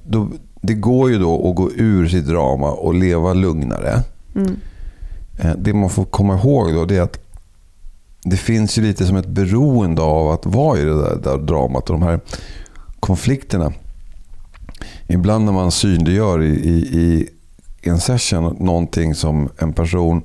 det, 0.06 0.26
det 0.60 0.74
går 0.74 1.10
ju 1.10 1.18
då 1.18 1.50
att 1.50 1.56
gå 1.56 1.70
ur 1.72 2.08
sitt 2.08 2.26
drama 2.26 2.70
och 2.70 2.94
leva 2.94 3.32
lugnare. 3.32 4.00
Mm. 4.34 4.56
Eh, 5.38 5.52
det 5.58 5.72
man 5.72 5.90
får 5.90 6.04
komma 6.04 6.38
ihåg 6.38 6.74
då 6.74 6.84
det 6.84 6.96
är 6.96 7.02
att 7.02 7.21
det 8.24 8.36
finns 8.36 8.78
ju 8.78 8.82
lite 8.82 9.06
som 9.06 9.16
ett 9.16 9.26
beroende 9.26 10.02
av 10.02 10.30
att 10.30 10.46
vara 10.46 10.78
i 10.78 10.84
det 10.84 11.02
där, 11.02 11.16
där 11.16 11.38
dramat 11.38 11.90
och 11.90 12.00
de 12.00 12.02
här 12.02 12.20
konflikterna. 13.00 13.72
Ibland 15.06 15.44
när 15.44 15.52
man 15.52 15.72
synliggör 15.72 16.42
i, 16.42 16.50
i, 16.50 16.78
i 17.00 17.28
en 17.82 18.00
session 18.00 18.56
någonting 18.60 19.14
som 19.14 19.48
en 19.58 19.72
person, 19.72 20.22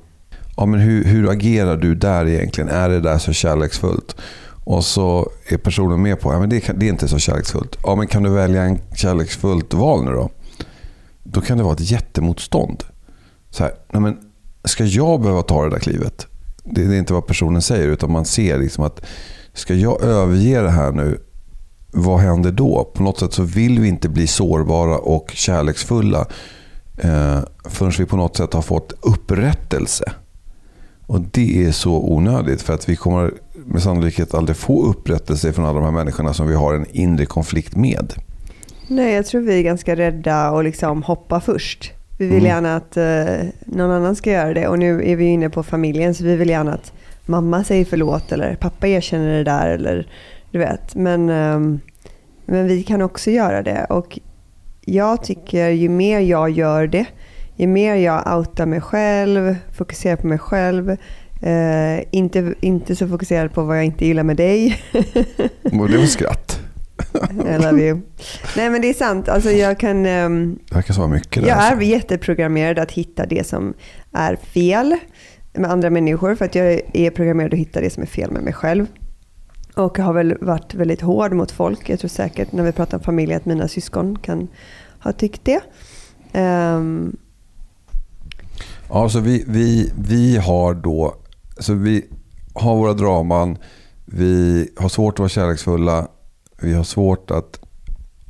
ja 0.56 0.66
men 0.66 0.80
hur, 0.80 1.04
hur 1.04 1.30
agerar 1.30 1.76
du 1.76 1.94
där 1.94 2.26
egentligen? 2.26 2.70
Är 2.70 2.88
det 2.88 3.00
där 3.00 3.18
så 3.18 3.32
kärleksfullt? 3.32 4.16
Och 4.64 4.84
så 4.84 5.30
är 5.48 5.56
personen 5.56 6.02
med 6.02 6.20
på, 6.20 6.32
ja 6.32 6.40
men 6.40 6.48
det, 6.48 6.70
det 6.76 6.86
är 6.86 6.90
inte 6.90 7.08
så 7.08 7.18
kärleksfullt. 7.18 7.76
Ja 7.82 7.94
men 7.94 8.06
kan 8.06 8.22
du 8.22 8.30
välja 8.30 8.62
en 8.62 8.78
kärleksfullt 8.94 9.74
val 9.74 10.04
nu 10.04 10.10
då? 10.10 10.30
Då 11.22 11.40
kan 11.40 11.58
det 11.58 11.64
vara 11.64 11.74
ett 11.74 11.90
jättemotstånd. 11.90 12.84
Så 13.50 13.62
här, 13.62 13.72
nej 13.92 14.02
men, 14.02 14.18
ska 14.64 14.84
jag 14.84 15.20
behöva 15.20 15.42
ta 15.42 15.64
det 15.64 15.70
där 15.70 15.78
klivet? 15.78 16.26
Det 16.70 16.82
är 16.82 16.98
inte 16.98 17.12
vad 17.12 17.26
personen 17.26 17.62
säger 17.62 17.88
utan 17.88 18.12
man 18.12 18.24
ser 18.24 18.58
liksom 18.58 18.84
att 18.84 19.00
ska 19.52 19.74
jag 19.74 20.02
överge 20.02 20.60
det 20.60 20.70
här 20.70 20.92
nu, 20.92 21.20
vad 21.92 22.20
händer 22.20 22.52
då? 22.52 22.92
På 22.94 23.02
något 23.02 23.18
sätt 23.18 23.32
så 23.32 23.42
vill 23.42 23.80
vi 23.80 23.88
inte 23.88 24.08
bli 24.08 24.26
sårbara 24.26 24.98
och 24.98 25.30
kärleksfulla 25.34 26.26
eh, 26.98 27.38
förrän 27.64 27.92
vi 27.98 28.06
på 28.06 28.16
något 28.16 28.36
sätt 28.36 28.54
har 28.54 28.62
fått 28.62 28.92
upprättelse. 29.00 30.12
Och 31.06 31.20
det 31.20 31.64
är 31.64 31.72
så 31.72 31.92
onödigt 31.92 32.62
för 32.62 32.74
att 32.74 32.88
vi 32.88 32.96
kommer 32.96 33.32
med 33.54 33.82
sannolikhet 33.82 34.34
aldrig 34.34 34.56
få 34.56 34.84
upprättelse 34.84 35.52
från 35.52 35.64
alla 35.64 35.80
de 35.80 35.84
här 35.84 35.92
människorna 35.92 36.34
som 36.34 36.48
vi 36.48 36.54
har 36.54 36.74
en 36.74 36.86
inre 36.90 37.26
konflikt 37.26 37.76
med. 37.76 38.14
Nej, 38.88 39.14
jag 39.14 39.26
tror 39.26 39.40
vi 39.40 39.58
är 39.58 39.62
ganska 39.62 39.96
rädda 39.96 40.50
och 40.50 40.64
liksom 40.64 41.02
hoppa 41.02 41.40
först. 41.40 41.92
Vi 42.18 42.26
vill 42.26 42.34
Mm. 42.38 42.46
gärna 42.46 42.76
att 42.76 42.96
eh, 42.96 43.48
någon 43.66 43.90
annan 43.90 44.16
ska 44.16 44.30
göra 44.30 44.54
det 44.54 44.68
och 44.68 44.78
nu 44.78 45.10
är 45.10 45.16
vi 45.16 45.24
inne 45.24 45.50
på 45.50 45.62
familjen 45.62 46.14
så 46.14 46.24
vi 46.24 46.36
vill 46.36 46.48
gärna 46.48 46.72
att 46.74 46.92
mamma 47.26 47.64
säger 47.64 47.84
förlåt 47.84 48.32
eller 48.32 48.54
pappa 48.54 48.86
erkänner 48.88 49.36
det 49.38 49.44
där 49.44 49.68
eller 49.68 50.06
du 50.50 50.58
vet. 50.58 50.94
Men, 50.94 51.28
ehm, 51.28 51.80
men 52.46 52.66
vi 52.66 52.82
kan 52.82 53.02
också 53.02 53.30
göra 53.30 53.62
det 53.62 53.86
och 53.90 54.18
jag 54.84 55.24
tycker 55.24 55.68
ju 55.68 55.88
mer 55.88 56.20
jag 56.20 56.50
gör 56.50 56.86
det, 56.86 57.06
ju 57.56 57.66
mer 57.66 57.94
jag 57.94 58.38
outar 58.38 58.66
mig 58.66 58.80
själv, 58.80 59.56
fokuserar 59.76 60.16
på 60.16 60.26
mig 60.26 60.38
själv, 60.38 60.90
eh, 61.42 62.00
inte, 62.10 62.54
inte 62.60 62.96
så 62.96 63.08
fokuserad 63.08 63.52
på 63.52 63.62
vad 63.62 63.76
jag 63.76 63.84
inte 63.84 64.06
gillar 64.06 64.22
med 64.22 64.36
dig. 64.36 64.82
Och 65.62 65.88
det 65.88 65.98
var 65.98 66.04
skratt. 66.06 66.57
I 67.14 67.58
love 67.62 67.82
you. 67.82 68.00
Nej 68.56 68.70
men 68.70 68.80
det 68.80 68.88
är 68.88 68.94
sant. 68.94 69.28
Alltså 69.28 69.50
jag 69.50 69.78
kan... 69.80 70.06
ehm, 70.06 70.58
Det 70.68 70.74
verkar 70.74 70.94
så 70.94 71.06
mycket 71.08 71.42
där. 71.42 71.48
jag 71.48 71.58
är 71.58 71.70
alltså. 71.70 71.84
jätteprogrammerad 71.84 72.78
att 72.78 72.90
hitta 72.92 73.26
det 73.26 73.46
som 73.46 73.74
är 74.12 74.36
fel 74.36 74.94
med 75.52 75.70
andra 75.70 75.90
människor 75.90 76.34
för 76.34 76.44
att 76.44 76.54
jag 76.54 76.80
är 76.94 77.10
programmerad 77.10 77.52
att 77.54 77.60
hitta 77.60 77.80
det 77.80 77.90
som 77.90 78.02
är 78.02 78.06
fel 78.06 78.30
med 78.30 78.42
mig 78.42 78.52
själv. 78.52 78.86
Och 79.74 79.98
har 79.98 80.12
väl 80.12 80.36
varit 80.40 80.74
väldigt 80.74 81.00
hård 81.00 81.32
mot 81.32 81.50
folk. 81.50 81.88
Jag 81.88 81.98
tror 81.98 82.08
säkert 82.08 82.52
när 82.52 82.62
vi 82.62 82.72
pratar 82.72 82.98
om 82.98 83.04
familj 83.04 83.34
att 83.34 83.44
mina 83.46 83.68
syskon 83.68 84.18
kan 84.18 84.48
ha 85.00 85.12
tyckt 85.12 85.44
det. 85.44 85.60
Ehm, 86.32 87.16
Ja, 88.90 89.08
så 89.08 89.20
vi, 89.20 89.44
vi, 89.46 89.92
vi 89.98 90.36
har 90.36 90.74
då... 90.74 91.14
Så 91.58 91.72
vi 91.74 92.06
har 92.54 92.76
våra 92.76 92.92
draman. 92.92 93.58
Vi 94.04 94.68
har 94.76 94.88
svårt 94.88 95.14
att 95.14 95.18
vara 95.18 95.28
kärleksfulla. 95.28 96.08
Vi 96.60 96.74
har 96.74 96.84
svårt 96.84 97.30
att 97.30 97.60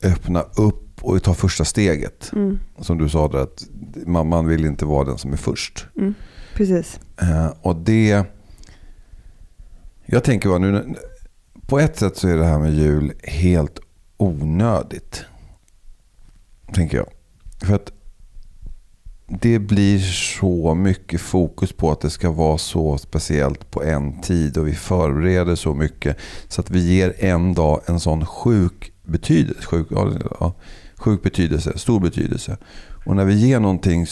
öppna 0.03 0.43
upp 0.43 1.05
och 1.05 1.23
ta 1.23 1.35
första 1.35 1.65
steget. 1.65 2.31
mm, 2.33 2.59
Som 2.81 2.99
du 2.99 3.09
sa, 3.09 3.29
där, 3.29 3.39
att 3.39 3.67
mamman 4.07 4.47
vill 4.47 4.65
inte 4.65 4.85
vara 4.85 5.05
den 5.05 5.19
som 5.19 5.33
är 5.33 5.37
först. 5.37 5.87
mm, 5.97 6.15
precis. 6.55 7.01
Eh, 7.21 7.53
och 7.63 7.77
det... 7.77 8.25
Jag 10.07 10.25
tänker 10.25 10.49
bara 10.49 10.59
nu... 10.59 10.95
På 11.67 11.79
ett 11.79 11.97
sätt 11.99 12.17
så 12.17 12.29
är 12.29 12.37
det 12.37 12.45
här 12.45 12.59
med 12.59 12.75
jul 12.75 13.13
helt 13.23 13.79
onödigt. 14.17 15.25
Tänker 16.75 16.97
jag. 16.97 17.07
För 17.67 17.75
att 17.75 17.93
det 19.29 19.59
blir 19.59 19.99
så 20.39 20.75
mycket 20.75 21.21
fokus 21.21 21.73
på 21.73 21.91
att 21.91 22.01
det 22.01 22.11
ska 22.11 22.31
vara 22.31 22.59
så 22.59 22.99
speciellt 22.99 23.71
på 23.71 23.83
en 23.83 24.21
tid 24.21 24.59
och 24.59 24.69
vi 24.69 24.73
förbereder 24.73 25.55
så 25.55 25.75
mycket 25.75 26.17
så 26.49 26.61
att 26.61 26.71
vi 26.71 26.95
ger 26.95 27.25
en 27.25 27.55
dag 27.55 27.81
en 27.87 28.01
sån 28.01 28.27
sjuk 28.27 28.93
betydelse, 29.03 29.63
sjuk, 29.63 29.87
ja, 29.91 30.55
sjuk 30.97 31.23
betydelse, 31.23 31.79
stor 31.79 32.01
betydelse. 32.01 32.57
Och 33.07 33.17
när 33.17 33.25
vi 33.25 33.35
ger 33.35 33.61
någonting 33.61 34.07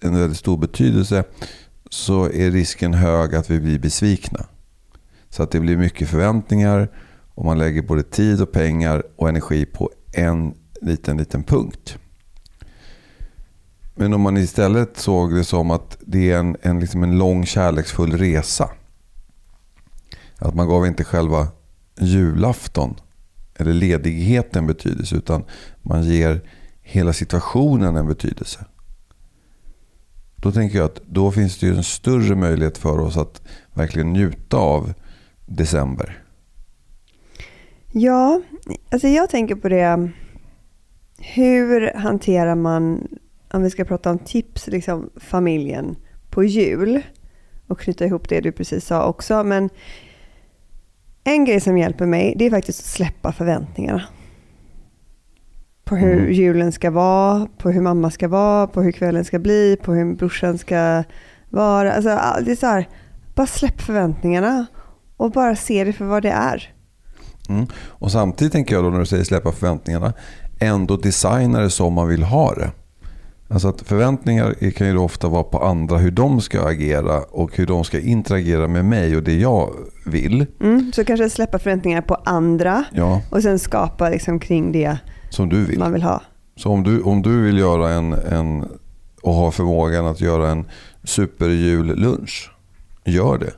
en 0.00 0.18
väldigt 0.18 0.38
stor 0.38 0.58
betydelse 0.58 1.24
så 1.90 2.24
är 2.24 2.50
risken 2.50 2.94
hög 2.94 3.34
att 3.34 3.50
vi 3.50 3.60
blir 3.60 3.78
besvikna. 3.78 4.46
Så 5.30 5.42
att 5.42 5.50
det 5.50 5.60
blir 5.60 5.76
mycket 5.76 6.08
förväntningar 6.08 6.88
och 7.34 7.44
man 7.44 7.58
lägger 7.58 7.82
både 7.82 8.02
tid 8.02 8.42
och 8.42 8.52
pengar 8.52 9.02
och 9.16 9.28
energi 9.28 9.66
på 9.66 9.90
en 10.12 10.54
liten, 10.82 11.16
liten 11.16 11.42
punkt. 11.42 11.98
Men 13.98 14.14
om 14.14 14.20
man 14.20 14.36
istället 14.36 14.96
såg 14.96 15.34
det 15.34 15.44
som 15.44 15.70
att 15.70 15.98
det 16.00 16.30
är 16.30 16.38
en, 16.38 16.56
en, 16.62 16.80
liksom 16.80 17.02
en 17.02 17.18
lång 17.18 17.46
kärleksfull 17.46 18.12
resa. 18.12 18.70
Att 20.38 20.54
man 20.54 20.68
gav 20.68 20.86
inte 20.86 21.04
själva 21.04 21.48
julafton 22.00 22.94
eller 23.56 23.72
ledigheten 23.72 24.66
betydelse 24.66 25.16
utan 25.16 25.44
man 25.82 26.02
ger 26.02 26.40
hela 26.82 27.12
situationen 27.12 27.96
en 27.96 28.06
betydelse. 28.06 28.64
Då 30.36 30.52
tänker 30.52 30.78
jag 30.78 30.84
att 30.84 31.00
då 31.06 31.32
finns 31.32 31.58
det 31.58 31.66
ju 31.66 31.76
en 31.76 31.84
större 31.84 32.34
möjlighet 32.34 32.78
för 32.78 32.98
oss 32.98 33.16
att 33.16 33.42
verkligen 33.74 34.12
njuta 34.12 34.56
av 34.56 34.92
december. 35.46 36.22
Ja, 37.92 38.40
alltså 38.90 39.08
jag 39.08 39.30
tänker 39.30 39.54
på 39.54 39.68
det. 39.68 40.10
Hur 41.18 41.92
hanterar 41.94 42.54
man, 42.54 43.08
om 43.56 43.62
vi 43.62 43.70
ska 43.70 43.84
prata 43.84 44.10
om 44.10 44.18
tips, 44.18 44.66
liksom 44.66 45.10
familjen 45.16 45.96
på 46.30 46.44
jul 46.44 47.00
och 47.68 47.80
knyta 47.80 48.04
ihop 48.04 48.28
det 48.28 48.40
du 48.40 48.52
precis 48.52 48.84
sa 48.86 49.06
också. 49.06 49.44
Men 49.44 49.70
en 51.24 51.44
grej 51.44 51.60
som 51.60 51.78
hjälper 51.78 52.06
mig 52.06 52.34
det 52.38 52.46
är 52.46 52.50
faktiskt 52.50 52.80
att 52.80 52.86
släppa 52.86 53.32
förväntningarna. 53.32 54.02
På 55.84 55.96
hur 55.96 56.18
Mm. 56.18 56.32
julen 56.32 56.72
ska 56.72 56.90
vara, 56.90 57.46
på 57.58 57.70
hur 57.70 57.80
mamma 57.80 58.10
ska 58.10 58.28
vara, 58.28 58.66
på 58.66 58.82
hur 58.82 58.92
kvällen 58.92 59.24
ska 59.24 59.38
bli, 59.38 59.76
på 59.82 59.92
hur 59.94 60.14
brorsan 60.14 60.58
ska 60.58 61.04
vara. 61.50 61.92
Alltså, 61.92 62.10
all- 62.10 62.44
det 62.44 62.50
är 62.52 62.56
så 62.56 62.66
här, 62.66 62.88
bara 63.34 63.46
släpp 63.46 63.80
förväntningarna 63.80 64.66
och 65.16 65.30
bara 65.30 65.56
se 65.56 65.84
det 65.84 65.92
för 65.92 66.04
vad 66.04 66.22
det 66.22 66.30
är. 66.30 66.74
Mm. 67.48 67.66
Och 67.76 68.12
samtidigt 68.12 68.52
tänker 68.52 68.74
jag 68.74 68.84
då 68.84 68.90
när 68.90 68.98
du 68.98 69.06
säger 69.06 69.24
släppa 69.24 69.52
förväntningarna, 69.52 70.12
ändå 70.60 70.96
designa 70.96 71.60
det 71.60 71.70
som 71.70 71.92
man 71.92 72.08
vill 72.08 72.22
ha 72.22 72.54
det. 72.54 72.70
Alltså 73.48 73.68
att 73.68 73.82
förväntningar 73.82 74.70
kan 74.70 74.86
ju 74.86 74.98
ofta 74.98 75.28
vara 75.28 75.44
på 75.44 75.58
andra 75.58 75.98
hur 75.98 76.10
de 76.10 76.40
ska 76.40 76.68
agera 76.68 77.22
och 77.22 77.56
hur 77.56 77.66
de 77.66 77.84
ska 77.84 78.00
interagera 78.00 78.68
med 78.68 78.84
mig 78.84 79.16
och 79.16 79.22
det 79.22 79.34
jag 79.34 79.70
vill. 80.06 80.46
Mm, 80.60 80.92
så 80.92 81.04
kanske 81.04 81.30
släppa 81.30 81.58
förväntningar 81.58 82.00
på 82.00 82.14
andra 82.14 82.84
Ja, 82.92 83.22
och 83.30 83.42
sen 83.42 83.58
skapa 83.58 84.08
liksom 84.08 84.38
kring 84.40 84.72
det 84.72 84.98
som 85.30 85.48
du 85.48 85.64
vill. 85.64 85.78
man 85.78 85.92
vill 85.92 86.02
ha. 86.02 86.22
Så 86.56 86.70
om 86.70 86.82
du, 86.82 87.02
om 87.02 87.22
du 87.22 87.42
vill 87.42 87.58
göra 87.58 87.90
en, 87.90 88.12
en 88.12 88.64
och 89.22 89.34
har 89.34 89.50
förmågan 89.50 90.06
att 90.06 90.20
göra 90.20 90.50
en 90.50 90.64
superjullunch, 91.04 92.50
gör 93.04 93.38
det. 93.38 93.52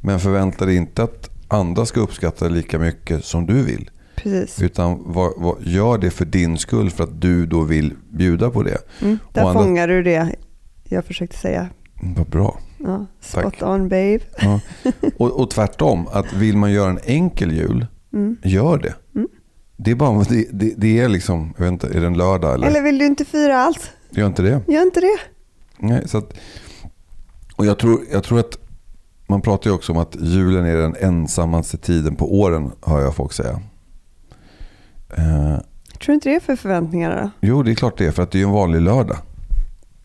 Men 0.00 0.20
förvänta 0.20 0.66
dig 0.66 0.76
inte 0.76 1.02
att 1.02 1.30
andra 1.48 1.86
ska 1.86 2.00
uppskatta 2.00 2.48
det 2.48 2.54
lika 2.54 2.78
mycket 2.78 3.24
som 3.24 3.46
du 3.46 3.62
vill. 3.62 3.90
Precis. 4.16 4.62
Utan 4.62 5.02
vad, 5.12 5.32
vad, 5.36 5.56
gör 5.62 5.98
det 5.98 6.10
för 6.10 6.24
din 6.24 6.58
skull 6.58 6.90
för 6.90 7.04
att 7.04 7.20
du 7.20 7.46
då 7.46 7.62
vill 7.62 7.94
bjuda 8.10 8.50
på 8.50 8.62
det. 8.62 8.78
Mm, 9.02 9.18
där 9.32 9.42
andra- 9.42 9.62
fångar 9.62 9.88
du 9.88 10.02
det 10.02 10.36
jag 10.84 11.04
försökte 11.04 11.36
säga. 11.36 11.68
Mm, 12.02 12.14
Vad 12.14 12.26
bra. 12.26 12.58
Ja, 12.78 13.06
spot 13.20 13.42
Tack. 13.42 13.62
on 13.62 13.88
babe. 13.88 14.18
Ja. 14.40 14.60
Och, 15.16 15.40
och 15.40 15.50
tvärtom, 15.50 16.08
att 16.12 16.32
vill 16.32 16.56
man 16.56 16.72
göra 16.72 16.90
en 16.90 16.98
enkel 17.04 17.52
jul, 17.52 17.86
Mm. 18.12 18.36
gör 18.42 18.78
det. 18.78 18.94
Mm. 19.14 19.28
Det 19.76 19.90
är 19.90 19.94
bara, 19.94 20.22
det, 20.24 20.46
det, 20.52 20.74
det 20.76 21.00
är 21.00 21.08
liksom, 21.08 21.54
jag 21.56 21.64
vet 21.64 21.72
inte, 21.72 21.86
är 21.86 22.00
det 22.00 22.06
en 22.06 22.16
lördag 22.18 22.54
eller? 22.54 22.66
Eller 22.66 22.82
vill 22.82 22.98
du 22.98 23.06
inte 23.06 23.24
fira 23.24 23.58
allt? 23.62 23.90
Gör 24.10 24.26
inte 24.26 24.42
det? 24.42 24.60
Gör 24.68 24.82
inte 24.82 25.00
det. 25.00 25.16
Nej, 25.78 26.08
så 26.08 26.18
att, 26.18 26.32
och 27.56 27.66
jag 27.66 27.78
tror, 27.78 28.00
jag 28.12 28.24
tror 28.24 28.40
att 28.40 28.58
man 29.26 29.40
pratar 29.42 29.70
ju 29.70 29.74
också 29.76 29.92
om 29.92 29.98
att 29.98 30.16
julen 30.20 30.64
är 30.66 30.76
den 30.76 30.94
ensammaste 31.00 31.76
tiden 31.76 32.16
på 32.16 32.38
åren, 32.40 32.70
hör 32.86 33.00
jag 33.00 33.14
folk 33.14 33.32
säga. 33.32 33.60
Eh, 35.18 35.56
Tror 35.98 36.06
du 36.06 36.14
inte 36.14 36.28
det 36.28 36.34
är 36.34 36.40
för 36.40 36.56
förväntningarna 36.56 37.22
då? 37.22 37.30
jo, 37.40 37.62
det 37.62 37.70
är 37.70 37.74
klart 37.74 37.98
det 37.98 38.06
är, 38.06 38.10
för 38.10 38.22
att 38.22 38.30
det 38.30 38.38
är 38.38 38.40
ju 38.40 38.46
en 38.46 38.52
vanlig 38.52 38.80
lördag. 38.80 39.16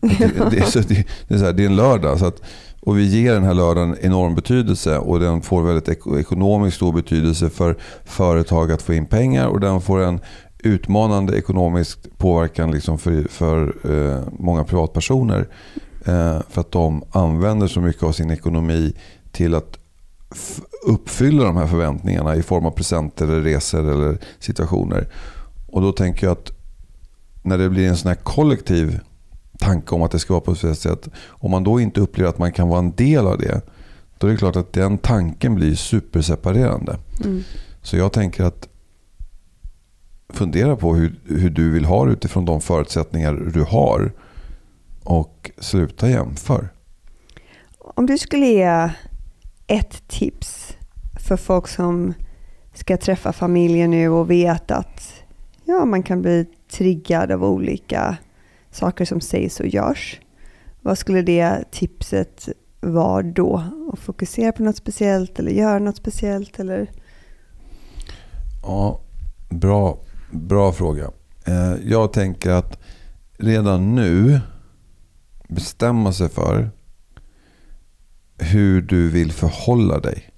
Det, 0.50 0.58
är, 0.58 0.64
så, 0.64 0.78
det, 0.78 1.04
det, 1.28 1.34
är 1.34 1.38
så 1.38 1.44
här, 1.44 1.52
det 1.52 1.62
är 1.62 1.66
en 1.66 1.76
lördag. 1.76 2.18
Så 2.18 2.26
att, 2.26 2.42
och 2.80 2.98
vi 2.98 3.04
ger 3.06 3.34
den 3.34 3.44
här 3.44 3.54
lördagen 3.54 3.96
enorm 4.00 4.34
betydelse 4.34 4.98
och 4.98 5.20
den 5.20 5.42
får 5.42 5.62
väldigt 5.62 5.88
ek- 5.88 6.18
ekonomiskt 6.20 6.76
stor 6.76 6.92
betydelse 6.92 7.50
för 7.50 7.76
företag 8.04 8.72
att 8.72 8.82
få 8.82 8.94
in 8.94 9.06
pengar 9.06 9.46
och 9.46 9.60
den 9.60 9.80
får 9.80 10.00
en 10.02 10.20
utmanande 10.58 11.38
ekonomisk 11.38 11.98
påverkan 12.18 12.70
liksom 12.70 12.98
för, 12.98 13.26
för 13.30 13.74
eh, 13.84 14.22
många 14.38 14.64
privatpersoner. 14.64 15.48
Eh, 16.06 16.38
för 16.48 16.60
att 16.60 16.72
de 16.72 17.02
använder 17.12 17.66
så 17.66 17.80
mycket 17.80 18.02
av 18.02 18.12
sin 18.12 18.30
ekonomi 18.30 18.92
till 19.32 19.54
att 19.54 19.78
uppfylla 20.86 21.44
de 21.44 21.56
här 21.56 21.66
förväntningarna 21.66 22.36
i 22.36 22.42
form 22.42 22.66
av 22.66 22.70
presenter, 22.70 23.24
eller 23.24 23.40
resor 23.40 23.90
eller 23.90 24.18
situationer. 24.38 25.08
Och 25.66 25.82
då 25.82 25.92
tänker 25.92 26.26
jag 26.26 26.32
att 26.32 26.52
när 27.42 27.58
det 27.58 27.70
blir 27.70 27.88
en 27.88 27.96
sån 27.96 28.08
här 28.08 28.14
kollektiv 28.14 29.00
tanke 29.58 29.94
om 29.94 30.02
att 30.02 30.10
det 30.10 30.18
ska 30.18 30.32
vara 30.32 30.40
på 30.40 30.52
ett 30.52 30.64
visst 30.64 30.82
sätt. 30.82 31.08
Om 31.26 31.50
man 31.50 31.64
då 31.64 31.80
inte 31.80 32.00
upplever 32.00 32.30
att 32.30 32.38
man 32.38 32.52
kan 32.52 32.68
vara 32.68 32.78
en 32.78 32.94
del 32.94 33.26
av 33.26 33.38
det. 33.38 33.60
Då 34.18 34.26
är 34.26 34.30
det 34.30 34.36
klart 34.36 34.56
att 34.56 34.72
den 34.72 34.98
tanken 34.98 35.54
blir 35.54 35.74
superseparerande. 35.74 36.98
Mm. 37.24 37.42
Så 37.82 37.96
jag 37.96 38.12
tänker 38.12 38.44
att 38.44 38.68
fundera 40.28 40.76
på 40.76 40.94
hur, 40.94 41.20
hur 41.28 41.50
du 41.50 41.70
vill 41.70 41.84
ha 41.84 42.04
det 42.04 42.12
utifrån 42.12 42.44
de 42.44 42.60
förutsättningar 42.60 43.34
du 43.54 43.62
har. 43.62 44.12
Och 45.04 45.50
sluta 45.58 46.10
jämför. 46.10 46.68
Om 47.78 48.06
du 48.06 48.18
skulle 48.18 48.46
ge 48.46 48.90
ett 49.70 50.08
tips 50.08 50.76
för 51.20 51.36
folk 51.36 51.68
som 51.68 52.14
ska 52.74 52.96
träffa 52.96 53.32
familjen 53.32 53.90
nu 53.90 54.08
och 54.08 54.30
vet 54.30 54.70
att 54.70 55.12
ja, 55.64 55.84
man 55.84 56.02
kan 56.02 56.22
bli 56.22 56.46
triggad 56.70 57.32
av 57.32 57.44
olika 57.44 58.16
saker 58.70 59.04
som 59.04 59.20
sägs 59.20 59.60
och 59.60 59.66
görs. 59.66 60.20
Vad 60.80 60.98
skulle 60.98 61.22
det 61.22 61.64
tipset 61.70 62.48
vara 62.80 63.22
då? 63.22 63.62
Att 63.92 63.98
fokusera 63.98 64.52
på 64.52 64.62
något 64.62 64.76
speciellt 64.76 65.38
eller 65.38 65.50
göra 65.50 65.78
något 65.78 65.96
speciellt? 65.96 66.60
Eller? 66.60 66.90
Ja, 68.62 69.00
bra, 69.48 69.98
bra 70.30 70.72
fråga. 70.72 71.10
Eh, 71.44 71.74
jag 71.84 72.12
tänker 72.12 72.50
att 72.50 72.78
redan 73.38 73.94
nu 73.94 74.40
bestämma 75.48 76.12
sig 76.12 76.28
för 76.28 76.70
hur 78.40 78.82
du 78.82 79.08
vill 79.08 79.32
förhålla 79.32 79.98
dig 79.98 80.30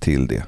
till 0.00 0.26
det. 0.26 0.42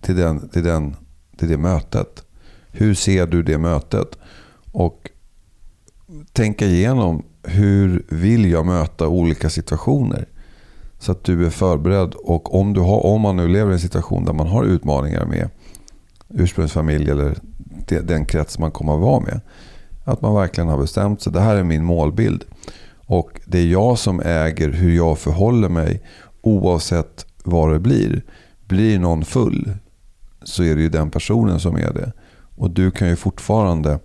Till, 0.00 0.16
den, 0.16 0.48
till, 0.48 0.64
den, 0.64 0.96
till 1.36 1.48
det 1.48 1.58
mötet. 1.58 2.24
Hur 2.70 2.94
ser 2.94 3.26
du 3.26 3.42
det 3.42 3.58
mötet? 3.58 4.18
Och 4.72 5.10
tänka 6.32 6.66
igenom 6.66 7.22
hur 7.42 8.04
vill 8.08 8.50
jag 8.50 8.66
möta 8.66 9.08
olika 9.08 9.50
situationer? 9.50 10.28
Så 10.98 11.12
att 11.12 11.24
du 11.24 11.46
är 11.46 11.50
förberedd 11.50 12.14
och 12.14 12.54
om, 12.54 12.72
du 12.72 12.80
har, 12.80 13.06
om 13.06 13.20
man 13.20 13.36
nu 13.36 13.48
lever 13.48 13.70
i 13.70 13.74
en 13.74 13.80
situation 13.80 14.24
där 14.24 14.32
man 14.32 14.46
har 14.46 14.64
utmaningar 14.64 15.26
med 15.26 15.50
ursprungsfamilj 16.28 17.10
eller 17.10 17.38
den 18.02 18.24
krets 18.24 18.58
man 18.58 18.70
kommer 18.70 18.94
att 18.94 19.00
vara 19.00 19.20
med. 19.20 19.40
Att 20.04 20.20
man 20.20 20.34
verkligen 20.34 20.68
har 20.68 20.78
bestämt 20.78 21.22
sig. 21.22 21.32
Det 21.32 21.40
här 21.40 21.56
är 21.56 21.64
min 21.64 21.84
målbild. 21.84 22.44
Och 23.06 23.40
det 23.46 23.58
är 23.58 23.66
jag 23.66 23.98
som 23.98 24.20
äger 24.20 24.72
hur 24.72 24.96
jag 24.96 25.18
förhåller 25.18 25.68
mig 25.68 26.02
oavsett 26.40 27.26
vad 27.44 27.72
det 27.72 27.78
blir. 27.78 28.22
Blir 28.66 28.98
någon 28.98 29.24
full 29.24 29.72
så 30.42 30.62
är 30.62 30.76
det 30.76 30.82
ju 30.82 30.88
den 30.88 31.10
personen 31.10 31.60
som 31.60 31.76
är 31.76 31.92
det. 31.92 32.12
Och 32.56 32.70
du 32.70 32.90
kan 32.90 33.08
ju 33.08 33.16
fortfarande 33.16 33.98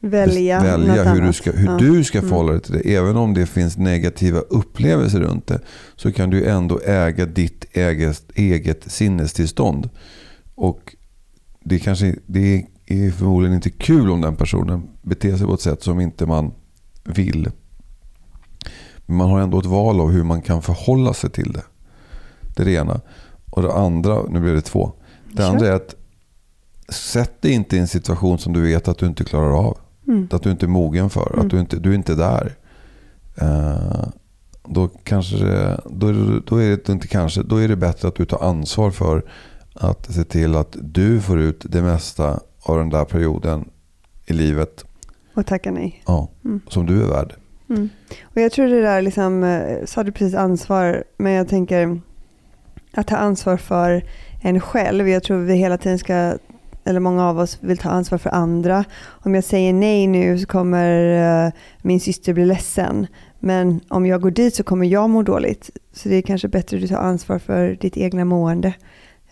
välja, 0.00 0.62
välja 0.62 1.12
hur, 1.12 1.22
du 1.22 1.32
ska, 1.32 1.52
hur 1.52 1.66
ja. 1.66 1.76
du 1.78 2.04
ska 2.04 2.18
mm. 2.18 2.28
förhålla 2.28 2.52
dig 2.52 2.60
till 2.60 2.72
det. 2.72 2.94
Även 2.94 3.16
om 3.16 3.34
det 3.34 3.46
finns 3.46 3.78
negativa 3.78 4.38
upplevelser 4.38 5.20
runt 5.20 5.46
det 5.46 5.60
så 5.96 6.12
kan 6.12 6.30
du 6.30 6.46
ändå 6.46 6.80
äga 6.80 7.26
ditt 7.26 7.76
eget, 7.76 8.22
eget 8.34 8.92
sinnestillstånd. 8.92 9.88
Och 10.54 10.96
det, 11.64 11.78
kanske, 11.78 12.16
det 12.26 12.66
är 12.86 13.10
förmodligen 13.10 13.54
inte 13.54 13.70
kul 13.70 14.10
om 14.10 14.20
den 14.20 14.36
personen 14.36 14.88
beter 15.02 15.36
sig 15.36 15.46
på 15.46 15.54
ett 15.54 15.60
sätt 15.60 15.82
som 15.82 16.00
inte 16.00 16.26
man 16.26 16.52
vill. 17.04 17.50
Men 19.06 19.16
man 19.16 19.30
har 19.30 19.40
ändå 19.40 19.58
ett 19.58 19.66
val 19.66 20.00
av 20.00 20.10
hur 20.10 20.24
man 20.24 20.42
kan 20.42 20.62
förhålla 20.62 21.14
sig 21.14 21.30
till 21.30 21.52
det. 21.52 21.64
Det 22.56 22.62
är 22.62 22.66
det 22.66 22.72
ena. 22.72 23.00
Och 23.50 23.62
det 23.62 23.72
andra, 23.72 24.22
nu 24.28 24.40
blir 24.40 24.54
det 24.54 24.60
två. 24.60 24.92
Det 25.32 25.46
andra 25.46 25.66
är 25.66 25.72
att 25.72 25.94
sätt 26.88 27.42
dig 27.42 27.52
inte 27.52 27.76
i 27.76 27.78
en 27.78 27.88
situation 27.88 28.38
som 28.38 28.52
du 28.52 28.62
vet 28.62 28.88
att 28.88 28.98
du 28.98 29.06
inte 29.06 29.24
klarar 29.24 29.58
av. 29.58 29.78
Mm. 30.08 30.28
Att 30.30 30.42
du 30.42 30.50
inte 30.50 30.66
är 30.66 30.68
mogen 30.68 31.10
för. 31.10 31.32
Mm. 31.32 31.46
Att 31.46 31.50
du 31.50 31.60
inte 31.60 31.76
du 31.76 31.90
är 31.90 31.94
inte 31.94 32.14
där. 32.14 32.56
Uh, 33.42 34.08
då, 34.68 34.88
kanske, 34.88 35.76
då, 35.86 36.12
då, 36.46 36.56
är 36.56 36.68
det 36.68 36.88
inte 36.88 37.08
kanske, 37.08 37.42
då 37.42 37.56
är 37.56 37.68
det 37.68 37.76
bättre 37.76 38.08
att 38.08 38.14
du 38.14 38.26
tar 38.26 38.42
ansvar 38.42 38.90
för 38.90 39.24
att 39.74 40.14
se 40.14 40.24
till 40.24 40.56
att 40.56 40.76
du 40.80 41.20
får 41.20 41.40
ut 41.40 41.64
det 41.68 41.82
mesta 41.82 42.40
av 42.62 42.78
den 42.78 42.90
där 42.90 43.04
perioden 43.04 43.68
i 44.26 44.32
livet. 44.32 44.84
Och 45.40 45.46
tacka 45.46 45.70
nej. 45.70 46.02
Ja, 46.06 46.28
mm. 46.44 46.60
som 46.68 46.86
du 46.86 47.02
är 47.02 47.08
värd. 47.08 47.34
Mm. 47.68 47.88
Och 48.22 48.40
jag 48.40 48.52
tror 48.52 48.66
det 48.66 48.80
där, 48.80 49.02
liksom, 49.02 49.44
eh, 49.44 49.84
sa 49.84 50.04
du 50.04 50.12
precis 50.12 50.34
ansvar, 50.34 51.04
men 51.16 51.32
jag 51.32 51.48
tänker 51.48 52.00
att 52.92 53.06
ta 53.06 53.16
ansvar 53.16 53.56
för 53.56 54.04
en 54.40 54.60
själv. 54.60 55.08
Jag 55.08 55.22
tror 55.22 55.38
vi 55.38 55.54
hela 55.54 55.78
tiden 55.78 55.98
ska, 55.98 56.34
eller 56.84 57.00
många 57.00 57.28
av 57.28 57.38
oss 57.38 57.58
vill 57.60 57.78
ta 57.78 57.88
ansvar 57.88 58.18
för 58.18 58.30
andra. 58.30 58.84
Om 59.06 59.34
jag 59.34 59.44
säger 59.44 59.72
nej 59.72 60.06
nu 60.06 60.38
så 60.38 60.46
kommer 60.46 61.46
uh, 61.46 61.52
min 61.82 62.00
syster 62.00 62.32
bli 62.32 62.44
ledsen. 62.44 63.06
Men 63.38 63.80
om 63.88 64.06
jag 64.06 64.20
går 64.20 64.30
dit 64.30 64.54
så 64.54 64.62
kommer 64.62 64.86
jag 64.86 65.10
må 65.10 65.22
dåligt. 65.22 65.70
Så 65.92 66.08
det 66.08 66.16
är 66.16 66.22
kanske 66.22 66.48
bättre 66.48 66.76
att 66.76 66.80
du 66.80 66.88
tar 66.88 66.96
ansvar 66.96 67.38
för 67.38 67.78
ditt 67.80 67.96
egna 67.96 68.24
mående. 68.24 68.74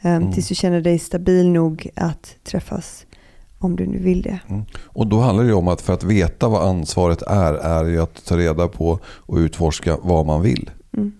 Um, 0.02 0.10
mm. 0.10 0.32
Tills 0.32 0.48
du 0.48 0.54
känner 0.54 0.80
dig 0.80 0.98
stabil 0.98 1.50
nog 1.50 1.88
att 1.94 2.36
träffas 2.44 3.06
om 3.58 3.76
du 3.76 3.86
nu 3.86 3.98
vill 3.98 4.22
det. 4.22 4.40
Mm. 4.48 4.62
Och 4.74 5.06
då 5.06 5.20
handlar 5.20 5.44
det 5.44 5.54
om 5.54 5.68
att 5.68 5.80
för 5.80 5.92
att 5.92 6.02
veta 6.02 6.48
vad 6.48 6.68
ansvaret 6.68 7.22
är, 7.22 7.54
är 7.54 7.84
ju 7.84 8.02
att 8.02 8.24
ta 8.24 8.36
reda 8.36 8.68
på 8.68 8.98
och 9.04 9.36
utforska 9.36 9.96
vad 10.02 10.26
man 10.26 10.42
vill. 10.42 10.70
Mm. 10.96 11.12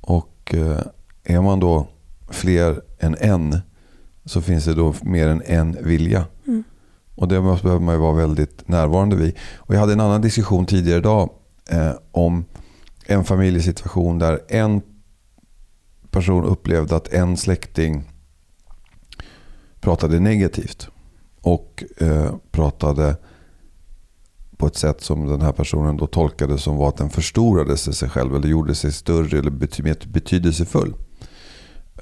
Och 0.00 0.54
eh, 0.54 0.80
är 1.24 1.40
man 1.40 1.60
då 1.60 1.86
fler 2.30 2.80
än 2.98 3.16
en 3.20 3.58
så 4.24 4.40
finns 4.40 4.64
det 4.64 4.74
då 4.74 4.94
mer 5.02 5.28
än 5.28 5.42
en 5.46 5.76
vilja. 5.80 6.24
Mm. 6.46 6.64
Och 7.14 7.28
det 7.28 7.40
behöver 7.40 7.78
man 7.78 7.94
ju 7.94 8.00
vara 8.00 8.14
väldigt 8.14 8.68
närvarande 8.68 9.16
vid. 9.16 9.36
Och 9.56 9.74
jag 9.74 9.80
hade 9.80 9.92
en 9.92 10.00
annan 10.00 10.20
diskussion 10.20 10.66
tidigare 10.66 10.98
idag 10.98 11.30
eh, 11.70 11.92
om 12.10 12.44
en 13.06 13.24
familjesituation 13.24 14.18
där 14.18 14.40
en 14.48 14.82
person 16.10 16.44
upplevde 16.44 16.96
att 16.96 17.08
en 17.08 17.36
släkting 17.36 18.04
pratade 19.80 20.20
negativt. 20.20 20.88
Och 21.42 21.84
eh, 21.98 22.34
pratade 22.50 23.16
på 24.56 24.66
ett 24.66 24.76
sätt 24.76 25.00
som 25.00 25.26
den 25.26 25.40
här 25.40 25.52
personen 25.52 25.96
då 25.96 26.06
tolkade 26.06 26.58
som 26.58 26.76
var 26.76 26.88
att 26.88 26.96
den 26.96 27.10
förstorade 27.10 27.76
sig 27.76 28.08
själv 28.08 28.36
eller 28.36 28.48
gjorde 28.48 28.74
sig 28.74 28.92
större 28.92 29.38
eller 29.38 29.50
bety 29.50 29.82
betydelsefull. 30.06 30.94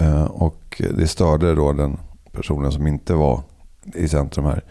Eh, 0.00 0.24
och 0.24 0.82
det 0.96 1.08
störde 1.08 1.54
då 1.54 1.72
den 1.72 1.98
personen 2.32 2.72
som 2.72 2.86
inte 2.86 3.14
var 3.14 3.42
i 3.94 4.08
centrum 4.08 4.44
här. 4.44 4.64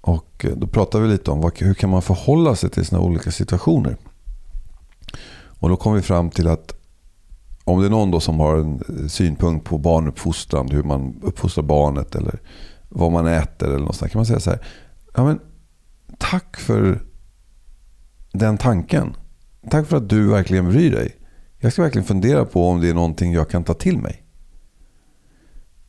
Och 0.00 0.44
eh, 0.44 0.56
då 0.56 0.66
pratade 0.66 1.04
vi 1.04 1.10
lite 1.10 1.30
om 1.30 1.40
vad, 1.40 1.58
hur 1.58 1.74
kan 1.74 1.90
man 1.90 2.02
förhålla 2.02 2.56
sig 2.56 2.70
till 2.70 2.84
sina 2.84 3.00
olika 3.00 3.30
situationer. 3.30 3.96
Och 5.60 5.68
då 5.68 5.76
kom 5.76 5.94
vi 5.94 6.02
fram 6.02 6.30
till 6.30 6.48
att 6.48 6.74
om 7.64 7.80
det 7.80 7.86
är 7.86 7.90
någon 7.90 8.10
då 8.10 8.20
som 8.20 8.40
har 8.40 8.56
en 8.56 8.74
eh, 8.74 9.06
synpunkt 9.06 9.66
på 9.66 9.78
barnuppfostran, 9.78 10.70
hur 10.70 10.82
man 10.82 11.20
uppfostrar 11.22 11.64
barnet 11.64 12.14
eller 12.14 12.40
vad 12.88 13.12
man 13.12 13.26
äter 13.26 13.68
eller 13.68 13.84
något 13.84 13.96
sånt, 13.96 14.12
kan 14.12 14.18
man 14.18 14.26
säga 14.26 14.40
så 14.40 14.50
här. 14.50 14.60
Ja, 15.14 15.24
men, 15.24 15.40
tack 16.18 16.56
för 16.56 17.02
den 18.32 18.58
tanken. 18.58 19.16
Tack 19.70 19.86
för 19.86 19.96
att 19.96 20.08
du 20.08 20.28
verkligen 20.28 20.68
bryr 20.68 20.90
dig. 20.90 21.16
Jag 21.58 21.72
ska 21.72 21.82
verkligen 21.82 22.06
fundera 22.06 22.44
på 22.44 22.68
om 22.68 22.80
det 22.80 22.88
är 22.88 22.94
någonting 22.94 23.32
jag 23.32 23.50
kan 23.50 23.64
ta 23.64 23.74
till 23.74 23.98
mig. 23.98 24.22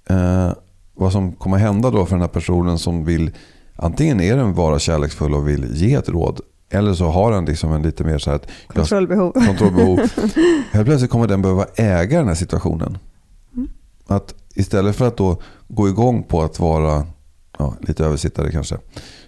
Eh, 0.10 0.52
vad 0.94 1.12
som 1.12 1.32
kommer 1.32 1.58
hända 1.58 1.92
då 1.92 2.06
för 2.06 2.16
den 2.16 2.22
här 2.22 2.28
personen 2.28 2.80
som 2.80 3.06
vill, 3.06 3.32
antingen 3.76 4.22
är 4.22 4.38
den 4.38 4.54
vara 4.54 4.80
kärleksfull 4.80 5.34
och 5.34 5.48
vill 5.48 5.76
ge 5.76 5.94
ett 5.94 6.10
råd 6.10 6.42
eller 6.70 6.94
så 6.94 7.06
har 7.06 7.32
den 7.32 7.46
liksom 7.46 7.74
en 7.74 7.82
lite 7.82 8.04
mer 8.04 8.18
så 8.18 8.32
här... 8.32 8.40
Kontrollbehov. 8.68 9.32
kontrollbehov. 9.48 9.98
Helt 10.72 10.86
plötsligt 10.86 11.12
kommer 11.12 11.28
den 11.28 11.42
behöva 11.42 11.66
äga 11.76 12.18
den 12.20 12.28
här 12.28 12.36
situationen. 12.36 12.98
Mm. 13.56 13.70
Att 14.08 14.36
istället 14.56 14.96
för 14.96 15.08
att 15.08 15.18
då 15.18 15.42
gå 15.70 15.90
igång 15.90 16.24
på 16.24 16.42
att 16.42 16.60
vara 16.60 17.06
ja, 17.58 17.76
lite 17.82 18.06
översittare 18.06 18.52
kanske. 18.52 18.78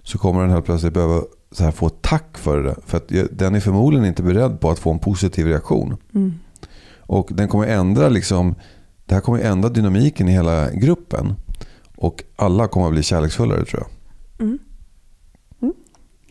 Så 0.04 0.18
kommer 0.18 0.42
den 0.42 0.50
helt 0.50 0.66
plötsligt 0.66 0.94
behöva 0.94 1.22
så 1.52 1.64
här 1.64 1.72
få 1.72 1.90
tack 1.90 2.38
för 2.38 2.64
det. 2.64 2.76
För 2.86 2.98
att 2.98 3.12
den 3.32 3.56
är 3.56 3.60
förmodligen 3.60 4.06
inte 4.06 4.24
beredd 4.24 4.60
på 4.60 4.70
att 4.70 4.80
få 4.80 4.92
en 4.92 5.00
positiv 5.00 5.48
reaktion. 5.48 5.98
Mm. 6.14 6.34
Och 7.00 7.30
den 7.32 7.48
kommer 7.48 7.68
ändra 7.68 8.10
liksom, 8.10 8.56
det 9.06 9.14
här 9.14 9.22
kommer 9.22 9.40
ändra 9.40 9.70
dynamiken 9.70 10.30
i 10.30 10.32
hela 10.32 10.72
gruppen. 10.72 11.34
Och 11.96 12.24
alla 12.36 12.68
kommer 12.68 12.88
att 12.88 12.94
bli 12.94 13.04
kärleksfullare 13.04 13.66
tror 13.66 13.84
jag. 13.84 14.48
Mm. 14.48 14.60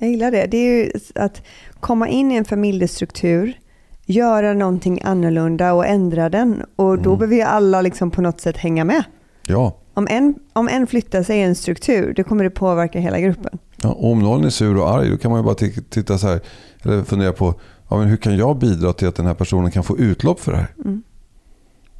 Jag 0.01 0.11
gillar 0.11 0.31
det. 0.31 0.46
Det 0.46 0.57
är 0.57 0.85
ju 0.85 0.90
att 1.14 1.42
komma 1.81 2.09
in 2.09 2.33
i 2.33 2.35
en 2.35 2.44
familjestruktur, 2.44 3.59
göra 4.07 4.55
någonting 4.55 5.01
annorlunda 5.05 5.73
och 5.73 5.87
ändra 5.87 6.29
den. 6.29 6.64
Och 6.77 6.99
då 6.99 7.11
mm. 7.11 7.18
behöver 7.18 7.37
ju 7.37 7.42
alla 7.42 7.81
liksom 7.81 8.11
på 8.11 8.23
något 8.23 8.40
sätt 8.40 8.57
hänga 8.57 8.85
med. 8.85 9.05
Ja. 9.46 9.77
Om 10.01 10.07
en, 10.11 10.35
om 10.53 10.69
en 10.69 10.87
flyttar 10.87 11.23
sig 11.23 11.39
i 11.39 11.43
en 11.43 11.55
struktur, 11.55 12.15
då 12.17 12.25
kommer 12.25 12.45
det 12.45 12.51
påverka 12.51 13.01
hela 13.01 13.21
gruppen. 13.21 13.59
Ja, 13.77 13.93
om 13.93 14.19
någon 14.19 14.45
är 14.45 14.51
sur 14.51 14.77
och 14.77 14.91
arg, 14.91 15.11
då 15.11 15.17
kan 15.17 15.31
man 15.31 15.41
ju 15.41 15.45
bara 15.45 15.55
titta 15.91 16.19
så 16.19 16.27
här, 16.27 16.41
eller 16.83 17.03
fundera 17.03 17.33
på 17.33 17.55
ja, 17.89 17.99
men 17.99 18.09
hur 18.09 18.17
kan 18.17 18.37
jag 18.37 18.59
bidra 18.59 18.93
till 18.93 19.09
att 19.09 19.17
den 19.17 19.27
här 19.27 19.35
personen 19.35 19.71
kan 19.71 19.85
få 19.85 19.99
utlopp 19.99 20.41
för 20.41 20.53
det 20.53 20.59
här? 20.59 20.75
Mm. 20.85 21.03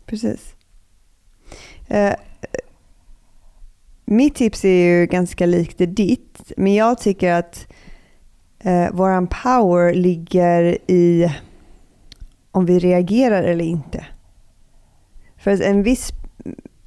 Precis. 0.07 0.55
Eh, 1.89 2.13
mitt 4.05 4.35
tips 4.35 4.65
är 4.65 4.85
ju 4.85 5.07
ganska 5.07 5.47
likt 5.47 5.79
ditt, 5.79 6.53
men 6.57 6.75
jag 6.75 6.99
tycker 6.99 7.33
att 7.33 7.67
eh, 8.59 8.91
våran 8.93 9.27
power 9.27 9.95
ligger 9.95 10.79
i 10.91 11.33
om 12.51 12.67
vi 12.67 12.79
reagerar 12.79 13.43
eller 13.43 13.65
inte. 13.65 14.07
För 15.37 15.63
en 15.63 15.83
viss 15.83 16.13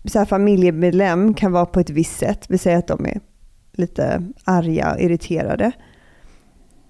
så 0.05 0.19
här, 0.19 0.25
familjemedlem 0.25 1.33
kan 1.33 1.51
vara 1.51 1.65
på 1.65 1.79
ett 1.79 1.89
visst 1.89 2.19
sätt, 2.19 2.45
vi 2.49 2.57
säger 2.57 2.77
att 2.77 2.87
de 2.87 3.05
är 3.05 3.19
lite 3.73 4.23
arga 4.43 4.93
och 4.93 5.01
irriterade. 5.01 5.71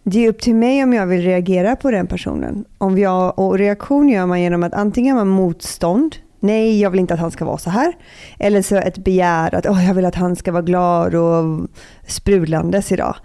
Det 0.03 0.25
är 0.25 0.29
upp 0.29 0.41
till 0.41 0.55
mig 0.55 0.83
om 0.83 0.93
jag 0.93 1.07
vill 1.07 1.21
reagera 1.21 1.75
på 1.75 1.91
den 1.91 2.07
personen. 2.07 2.65
Om 2.77 2.97
jag, 2.97 3.39
och 3.39 3.57
reaktion 3.57 4.09
gör 4.09 4.25
man 4.25 4.41
genom 4.41 4.63
att 4.63 4.73
antingen 4.73 5.15
man 5.15 5.27
motstånd, 5.27 6.15
nej 6.39 6.81
jag 6.81 6.89
vill 6.89 6.99
inte 6.99 7.13
att 7.13 7.19
han 7.19 7.31
ska 7.31 7.45
vara 7.45 7.57
så 7.57 7.69
här. 7.69 7.93
Eller 8.39 8.61
så 8.61 8.75
ett 8.75 8.97
begär 8.97 9.55
att 9.55 9.65
oh, 9.65 9.87
jag 9.87 9.93
vill 9.93 10.05
att 10.05 10.15
han 10.15 10.35
ska 10.35 10.51
vara 10.51 10.61
glad 10.61 11.15
och 11.15 11.67
sprudlandes 12.07 12.91
idag. 12.91 13.15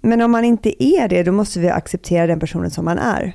Men 0.00 0.22
om 0.22 0.30
man 0.30 0.44
inte 0.44 0.84
är 0.84 1.08
det, 1.08 1.22
då 1.22 1.32
måste 1.32 1.60
vi 1.60 1.68
acceptera 1.68 2.26
den 2.26 2.40
personen 2.40 2.70
som 2.70 2.84
man 2.84 2.98
är. 2.98 3.34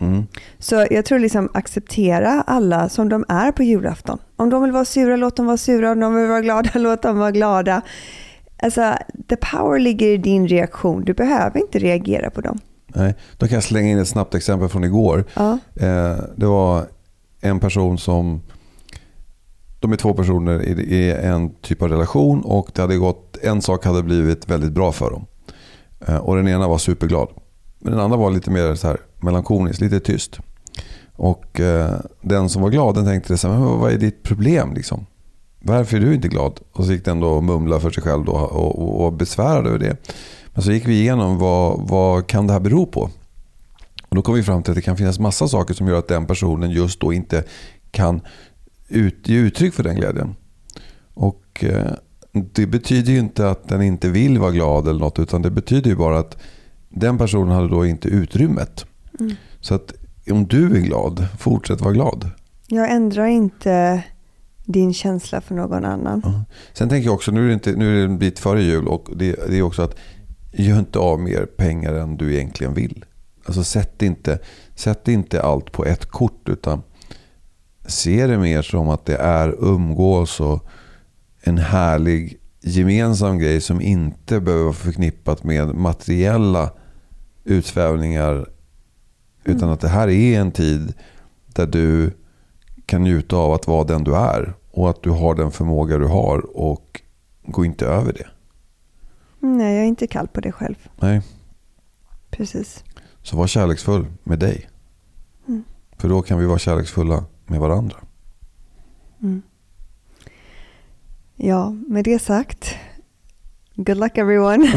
Mm. 0.00 0.26
Så 0.58 0.86
jag 0.90 1.04
tror 1.04 1.18
liksom 1.18 1.48
acceptera 1.54 2.44
alla 2.46 2.88
som 2.88 3.08
de 3.08 3.24
är 3.28 3.52
på 3.52 3.62
julafton. 3.62 4.18
Om 4.36 4.50
de 4.50 4.62
vill 4.62 4.72
vara 4.72 4.84
sura, 4.84 5.16
låt 5.16 5.36
dem 5.36 5.46
vara 5.46 5.56
sura. 5.56 5.92
Om 5.92 6.00
de 6.00 6.14
vill 6.14 6.28
vara 6.28 6.40
glada, 6.40 6.70
låt 6.74 7.02
dem 7.02 7.18
vara 7.18 7.30
glada. 7.30 7.82
Alltså, 8.62 8.94
the 9.28 9.36
power 9.36 9.78
ligger 9.78 10.06
i 10.06 10.16
din 10.16 10.48
reaktion. 10.48 11.04
Du 11.04 11.14
behöver 11.14 11.60
inte 11.60 11.78
reagera 11.78 12.30
på 12.30 12.40
dem. 12.40 12.58
Nej, 12.86 13.14
då 13.36 13.46
kan 13.46 13.54
jag 13.54 13.64
slänga 13.64 13.88
in 13.88 13.98
ett 13.98 14.08
snabbt 14.08 14.34
exempel 14.34 14.68
från 14.68 14.84
igår. 14.84 15.24
Ja. 15.34 15.58
Eh, 15.74 16.16
det 16.36 16.46
var 16.46 16.86
en 17.40 17.60
person 17.60 17.98
som... 17.98 18.42
De 19.80 19.92
är 19.92 19.96
två 19.96 20.14
personer 20.14 20.62
i, 20.62 20.70
i 20.70 21.12
en 21.12 21.50
typ 21.54 21.82
av 21.82 21.88
relation 21.88 22.42
och 22.42 22.70
det 22.74 22.82
hade 22.82 22.96
gått, 22.96 23.36
en 23.42 23.62
sak 23.62 23.84
hade 23.84 24.02
blivit 24.02 24.50
väldigt 24.50 24.72
bra 24.72 24.92
för 24.92 25.10
dem. 25.10 25.26
Eh, 26.06 26.16
och 26.16 26.36
Den 26.36 26.48
ena 26.48 26.68
var 26.68 26.78
superglad. 26.78 27.28
Men 27.78 27.92
den 27.92 28.00
andra 28.00 28.16
var 28.16 28.30
lite 28.30 28.50
mer 28.50 28.74
så 28.74 28.86
här 28.86 28.96
Melankoliskt, 29.20 29.80
lite 29.80 30.00
tyst. 30.00 30.40
Och 31.12 31.60
eh, 31.60 32.00
Den 32.20 32.48
som 32.48 32.62
var 32.62 32.70
glad 32.70 32.94
den 32.94 33.04
tänkte 33.04 33.38
så 33.38 33.48
här, 33.48 33.58
men 33.58 33.78
vad 33.78 33.92
är 33.92 33.98
ditt 33.98 34.22
problem? 34.22 34.74
Liksom? 34.74 35.06
Varför 35.60 35.96
är 35.96 36.00
du 36.00 36.14
inte 36.14 36.28
glad? 36.28 36.60
Och 36.72 36.84
så 36.84 36.92
gick 36.92 37.04
den 37.04 37.20
då 37.20 37.28
och 37.28 37.44
mumlade 37.44 37.80
för 37.80 37.90
sig 37.90 38.02
själv 38.02 38.24
då 38.24 38.32
och, 38.32 38.78
och, 38.78 39.06
och 39.06 39.12
besvärad 39.12 39.66
över 39.66 39.78
det. 39.78 39.96
Men 40.54 40.62
så 40.62 40.72
gick 40.72 40.86
vi 40.88 41.00
igenom 41.00 41.38
vad, 41.38 41.88
vad 41.88 42.26
kan 42.26 42.46
det 42.46 42.52
här 42.52 42.60
bero 42.60 42.86
på? 42.86 43.10
Och 44.08 44.16
då 44.16 44.22
kom 44.22 44.34
vi 44.34 44.42
fram 44.42 44.62
till 44.62 44.70
att 44.70 44.76
det 44.76 44.82
kan 44.82 44.96
finnas 44.96 45.18
massa 45.18 45.48
saker 45.48 45.74
som 45.74 45.88
gör 45.88 45.98
att 45.98 46.08
den 46.08 46.26
personen 46.26 46.70
just 46.70 47.00
då 47.00 47.12
inte 47.12 47.44
kan 47.90 48.20
ut, 48.88 49.28
ge 49.28 49.36
uttryck 49.36 49.74
för 49.74 49.82
den 49.82 49.96
glädjen. 49.96 50.34
Och 51.14 51.64
eh, 51.64 51.92
Det 52.32 52.66
betyder 52.66 53.12
ju 53.12 53.18
inte 53.18 53.50
att 53.50 53.68
den 53.68 53.82
inte 53.82 54.08
vill 54.08 54.38
vara 54.38 54.50
glad 54.50 54.88
eller 54.88 55.00
något 55.00 55.18
utan 55.18 55.42
det 55.42 55.50
betyder 55.50 55.90
ju 55.90 55.96
bara 55.96 56.18
att 56.18 56.36
den 56.88 57.18
personen 57.18 57.54
hade 57.54 57.68
då 57.68 57.86
inte 57.86 58.08
utrymmet. 58.08 58.86
Mm. 59.20 59.36
Så 59.60 59.74
att 59.74 59.94
om 60.30 60.46
du 60.46 60.76
är 60.76 60.80
glad, 60.80 61.26
fortsätt 61.38 61.80
vara 61.80 61.92
glad. 61.92 62.30
Jag 62.66 62.90
ändrar 62.90 63.26
inte 63.26 64.04
din 64.64 64.94
känsla 64.94 65.40
för 65.40 65.54
någon 65.54 65.84
annan. 65.84 66.22
Ja. 66.24 66.44
Sen 66.72 66.88
tänker 66.88 67.06
jag 67.06 67.14
också, 67.14 67.30
nu 67.30 67.44
är 67.44 67.48
det, 67.48 67.54
inte, 67.54 67.72
nu 67.72 67.92
är 67.92 67.98
det 67.98 68.04
en 68.04 68.18
bit 68.18 68.38
före 68.38 68.62
jul 68.62 68.88
och 68.88 69.08
det, 69.16 69.36
det 69.48 69.58
är 69.58 69.62
också 69.62 69.82
att 69.82 69.96
gör 70.52 70.78
inte 70.78 70.98
av 70.98 71.20
mer 71.20 71.46
pengar 71.46 71.94
än 71.94 72.16
du 72.16 72.34
egentligen 72.34 72.74
vill. 72.74 73.04
Alltså 73.44 73.64
sätt 73.64 74.02
inte, 74.02 74.38
sätt 74.74 75.08
inte 75.08 75.42
allt 75.42 75.72
på 75.72 75.84
ett 75.84 76.06
kort 76.06 76.48
utan 76.48 76.82
se 77.86 78.26
det 78.26 78.38
mer 78.38 78.62
som 78.62 78.88
att 78.88 79.04
det 79.04 79.16
är 79.16 79.64
umgås 79.64 80.40
och 80.40 80.66
en 81.40 81.58
härlig 81.58 82.40
gemensam 82.60 83.38
grej 83.38 83.60
som 83.60 83.80
inte 83.80 84.40
behöver 84.40 84.64
vara 84.64 84.74
förknippat 84.74 85.44
med 85.44 85.74
materiella 85.74 86.70
utsvävningar. 87.44 88.46
Utan 89.46 89.70
att 89.70 89.80
det 89.80 89.88
här 89.88 90.08
är 90.08 90.40
en 90.40 90.52
tid 90.52 90.94
där 91.46 91.66
du 91.66 92.12
kan 92.86 93.02
njuta 93.02 93.36
av 93.36 93.52
att 93.52 93.66
vara 93.66 93.84
den 93.84 94.04
du 94.04 94.16
är. 94.16 94.54
Och 94.70 94.90
att 94.90 95.02
du 95.02 95.10
har 95.10 95.34
den 95.34 95.50
förmåga 95.50 95.98
du 95.98 96.06
har 96.06 96.56
och 96.56 97.00
gå 97.46 97.64
inte 97.64 97.86
över 97.86 98.12
det. 98.12 98.26
Nej, 99.40 99.74
jag 99.74 99.84
är 99.84 99.88
inte 99.88 100.06
kall 100.06 100.28
på 100.28 100.40
det 100.40 100.52
själv. 100.52 100.88
Nej. 101.00 101.22
Precis. 102.30 102.84
Så 103.22 103.36
var 103.36 103.46
kärleksfull 103.46 104.06
med 104.22 104.38
dig. 104.38 104.68
Mm. 105.48 105.64
För 105.98 106.08
då 106.08 106.22
kan 106.22 106.38
vi 106.38 106.46
vara 106.46 106.58
kärleksfulla 106.58 107.24
med 107.46 107.60
varandra. 107.60 107.96
Mm. 109.22 109.42
Ja, 111.36 111.70
med 111.70 112.04
det 112.04 112.18
sagt. 112.18 112.74
Good 113.74 113.96
luck 113.96 114.18
everyone. 114.18 114.72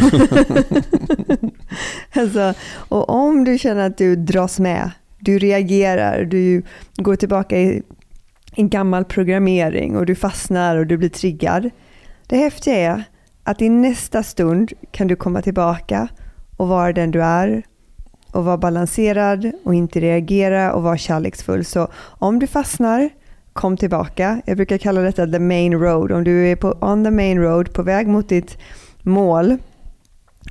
alltså, 2.14 2.54
och 2.74 3.10
om 3.10 3.44
du 3.44 3.58
känner 3.58 3.88
att 3.88 3.98
du 3.98 4.16
dras 4.16 4.60
med, 4.60 4.92
du 5.20 5.40
reagerar, 5.40 6.26
du 6.26 6.64
går 6.96 7.16
tillbaka 7.16 7.58
i 7.58 7.82
en 8.56 8.70
gammal 8.70 9.06
programmering 9.06 9.98
och 9.98 10.06
du 10.06 10.16
fastnar 10.16 10.78
och 10.78 10.88
du 10.88 10.98
blir 10.98 11.10
triggad. 11.10 11.70
Det 12.28 12.38
häftiga 12.38 12.76
är 12.76 13.04
att 13.44 13.62
i 13.62 13.70
nästa 13.70 14.24
stund 14.24 14.72
kan 14.92 15.08
du 15.08 15.16
komma 15.16 15.42
tillbaka 15.42 16.08
och 16.58 16.68
vara 16.68 16.94
den 16.94 17.12
du 17.12 17.24
är 17.24 17.64
och 18.32 18.46
vara 18.46 18.58
balanserad 18.58 19.52
och 19.64 19.76
inte 19.76 20.00
reagera 20.00 20.74
och 20.74 20.84
vara 20.84 20.98
kärleksfull. 20.98 21.66
Så 21.66 21.88
om 21.96 22.40
du 22.40 22.48
fastnar, 22.48 23.10
kom 23.54 23.78
tillbaka. 23.78 24.42
Jag 24.46 24.58
brukar 24.58 24.78
kalla 24.78 25.02
detta 25.02 25.28
the 25.28 25.40
main 25.40 25.74
road. 25.74 26.12
Om 26.12 26.24
du 26.24 26.48
är 26.48 26.56
på 26.56 26.78
on 26.82 27.04
the 27.04 27.12
main 27.12 27.40
road 27.40 27.74
på 27.74 27.84
väg 27.84 28.08
mot 28.08 28.30
ditt 28.30 28.58
mål 29.02 29.58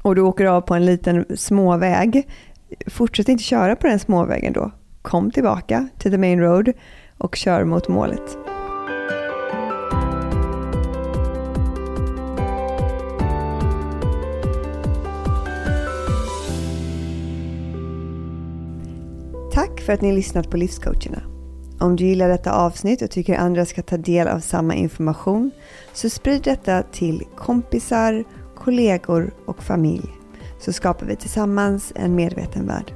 och 0.02 0.14
du 0.14 0.22
åker 0.22 0.46
av 0.46 0.60
på 0.60 0.74
en 0.74 0.86
liten 0.86 1.36
småväg, 1.36 2.28
fortsätt 2.86 3.28
inte 3.28 3.44
köra 3.44 3.76
på 3.76 3.86
den 3.86 3.98
småvägen 3.98 4.52
då. 4.52 4.70
Kom 5.02 5.30
tillbaka 5.30 5.88
till 5.98 6.10
the 6.10 6.18
main 6.18 6.40
road 6.40 6.72
och 7.18 7.36
kör 7.36 7.64
mot 7.64 7.88
målet. 7.88 8.38
Tack 19.52 19.80
för 19.80 19.92
att 19.92 20.00
ni 20.00 20.12
lyssnat 20.12 20.50
på 20.50 20.56
Livscoacherna. 20.56 21.22
Om 21.80 21.96
du 21.96 22.04
gillar 22.04 22.28
detta 22.28 22.52
avsnitt 22.52 23.02
och 23.02 23.10
tycker 23.10 23.36
andra 23.36 23.66
ska 23.66 23.82
ta 23.82 23.96
del 23.96 24.28
av 24.28 24.40
samma 24.40 24.74
information 24.74 25.50
så 25.92 26.10
sprid 26.10 26.42
detta 26.42 26.82
till 26.82 27.22
kompisar, 27.36 28.24
kollegor 28.68 29.30
och 29.46 29.62
familj 29.62 30.10
så 30.58 30.72
skapar 30.72 31.06
vi 31.06 31.16
tillsammans 31.16 31.92
en 31.96 32.14
medveten 32.14 32.66
värld. 32.66 32.92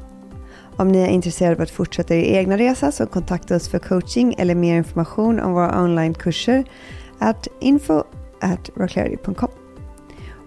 Om 0.77 0.89
ni 0.89 0.99
är 0.99 1.07
intresserade 1.07 1.57
av 1.57 1.63
att 1.63 1.71
fortsätta 1.71 2.15
er 2.15 2.39
egna 2.39 2.59
resa 2.59 2.93
så 2.93 3.07
kontakta 3.07 3.57
oss 3.57 3.69
för 3.69 3.79
coaching 3.79 4.35
eller 4.39 4.55
mer 4.55 4.77
information 4.77 5.41
om 5.41 5.53
våra 5.53 5.83
onlinekurser 5.83 6.65
at 7.19 7.49
info 7.61 8.03
at 8.41 8.71
rocklarity.com. 8.75 9.49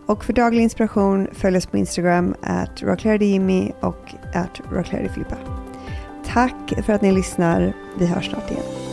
Och 0.06 0.26
för 0.26 0.34
daglig 0.34 0.64
inspiration 0.64 1.28
följ 1.32 1.58
oss 1.58 1.66
på 1.66 1.78
Instagram 1.78 2.36
at 2.42 2.82
rocklarityjimmy 2.82 3.72
och 3.82 4.14
at 4.34 4.62
rocklarityfilippa. 4.72 5.38
Tack 6.26 6.74
för 6.86 6.94
att 6.94 7.02
ni 7.02 7.12
lyssnar. 7.12 7.74
Vi 8.00 8.06
hörs 8.06 8.30
snart 8.30 8.52
igen. 8.52 8.85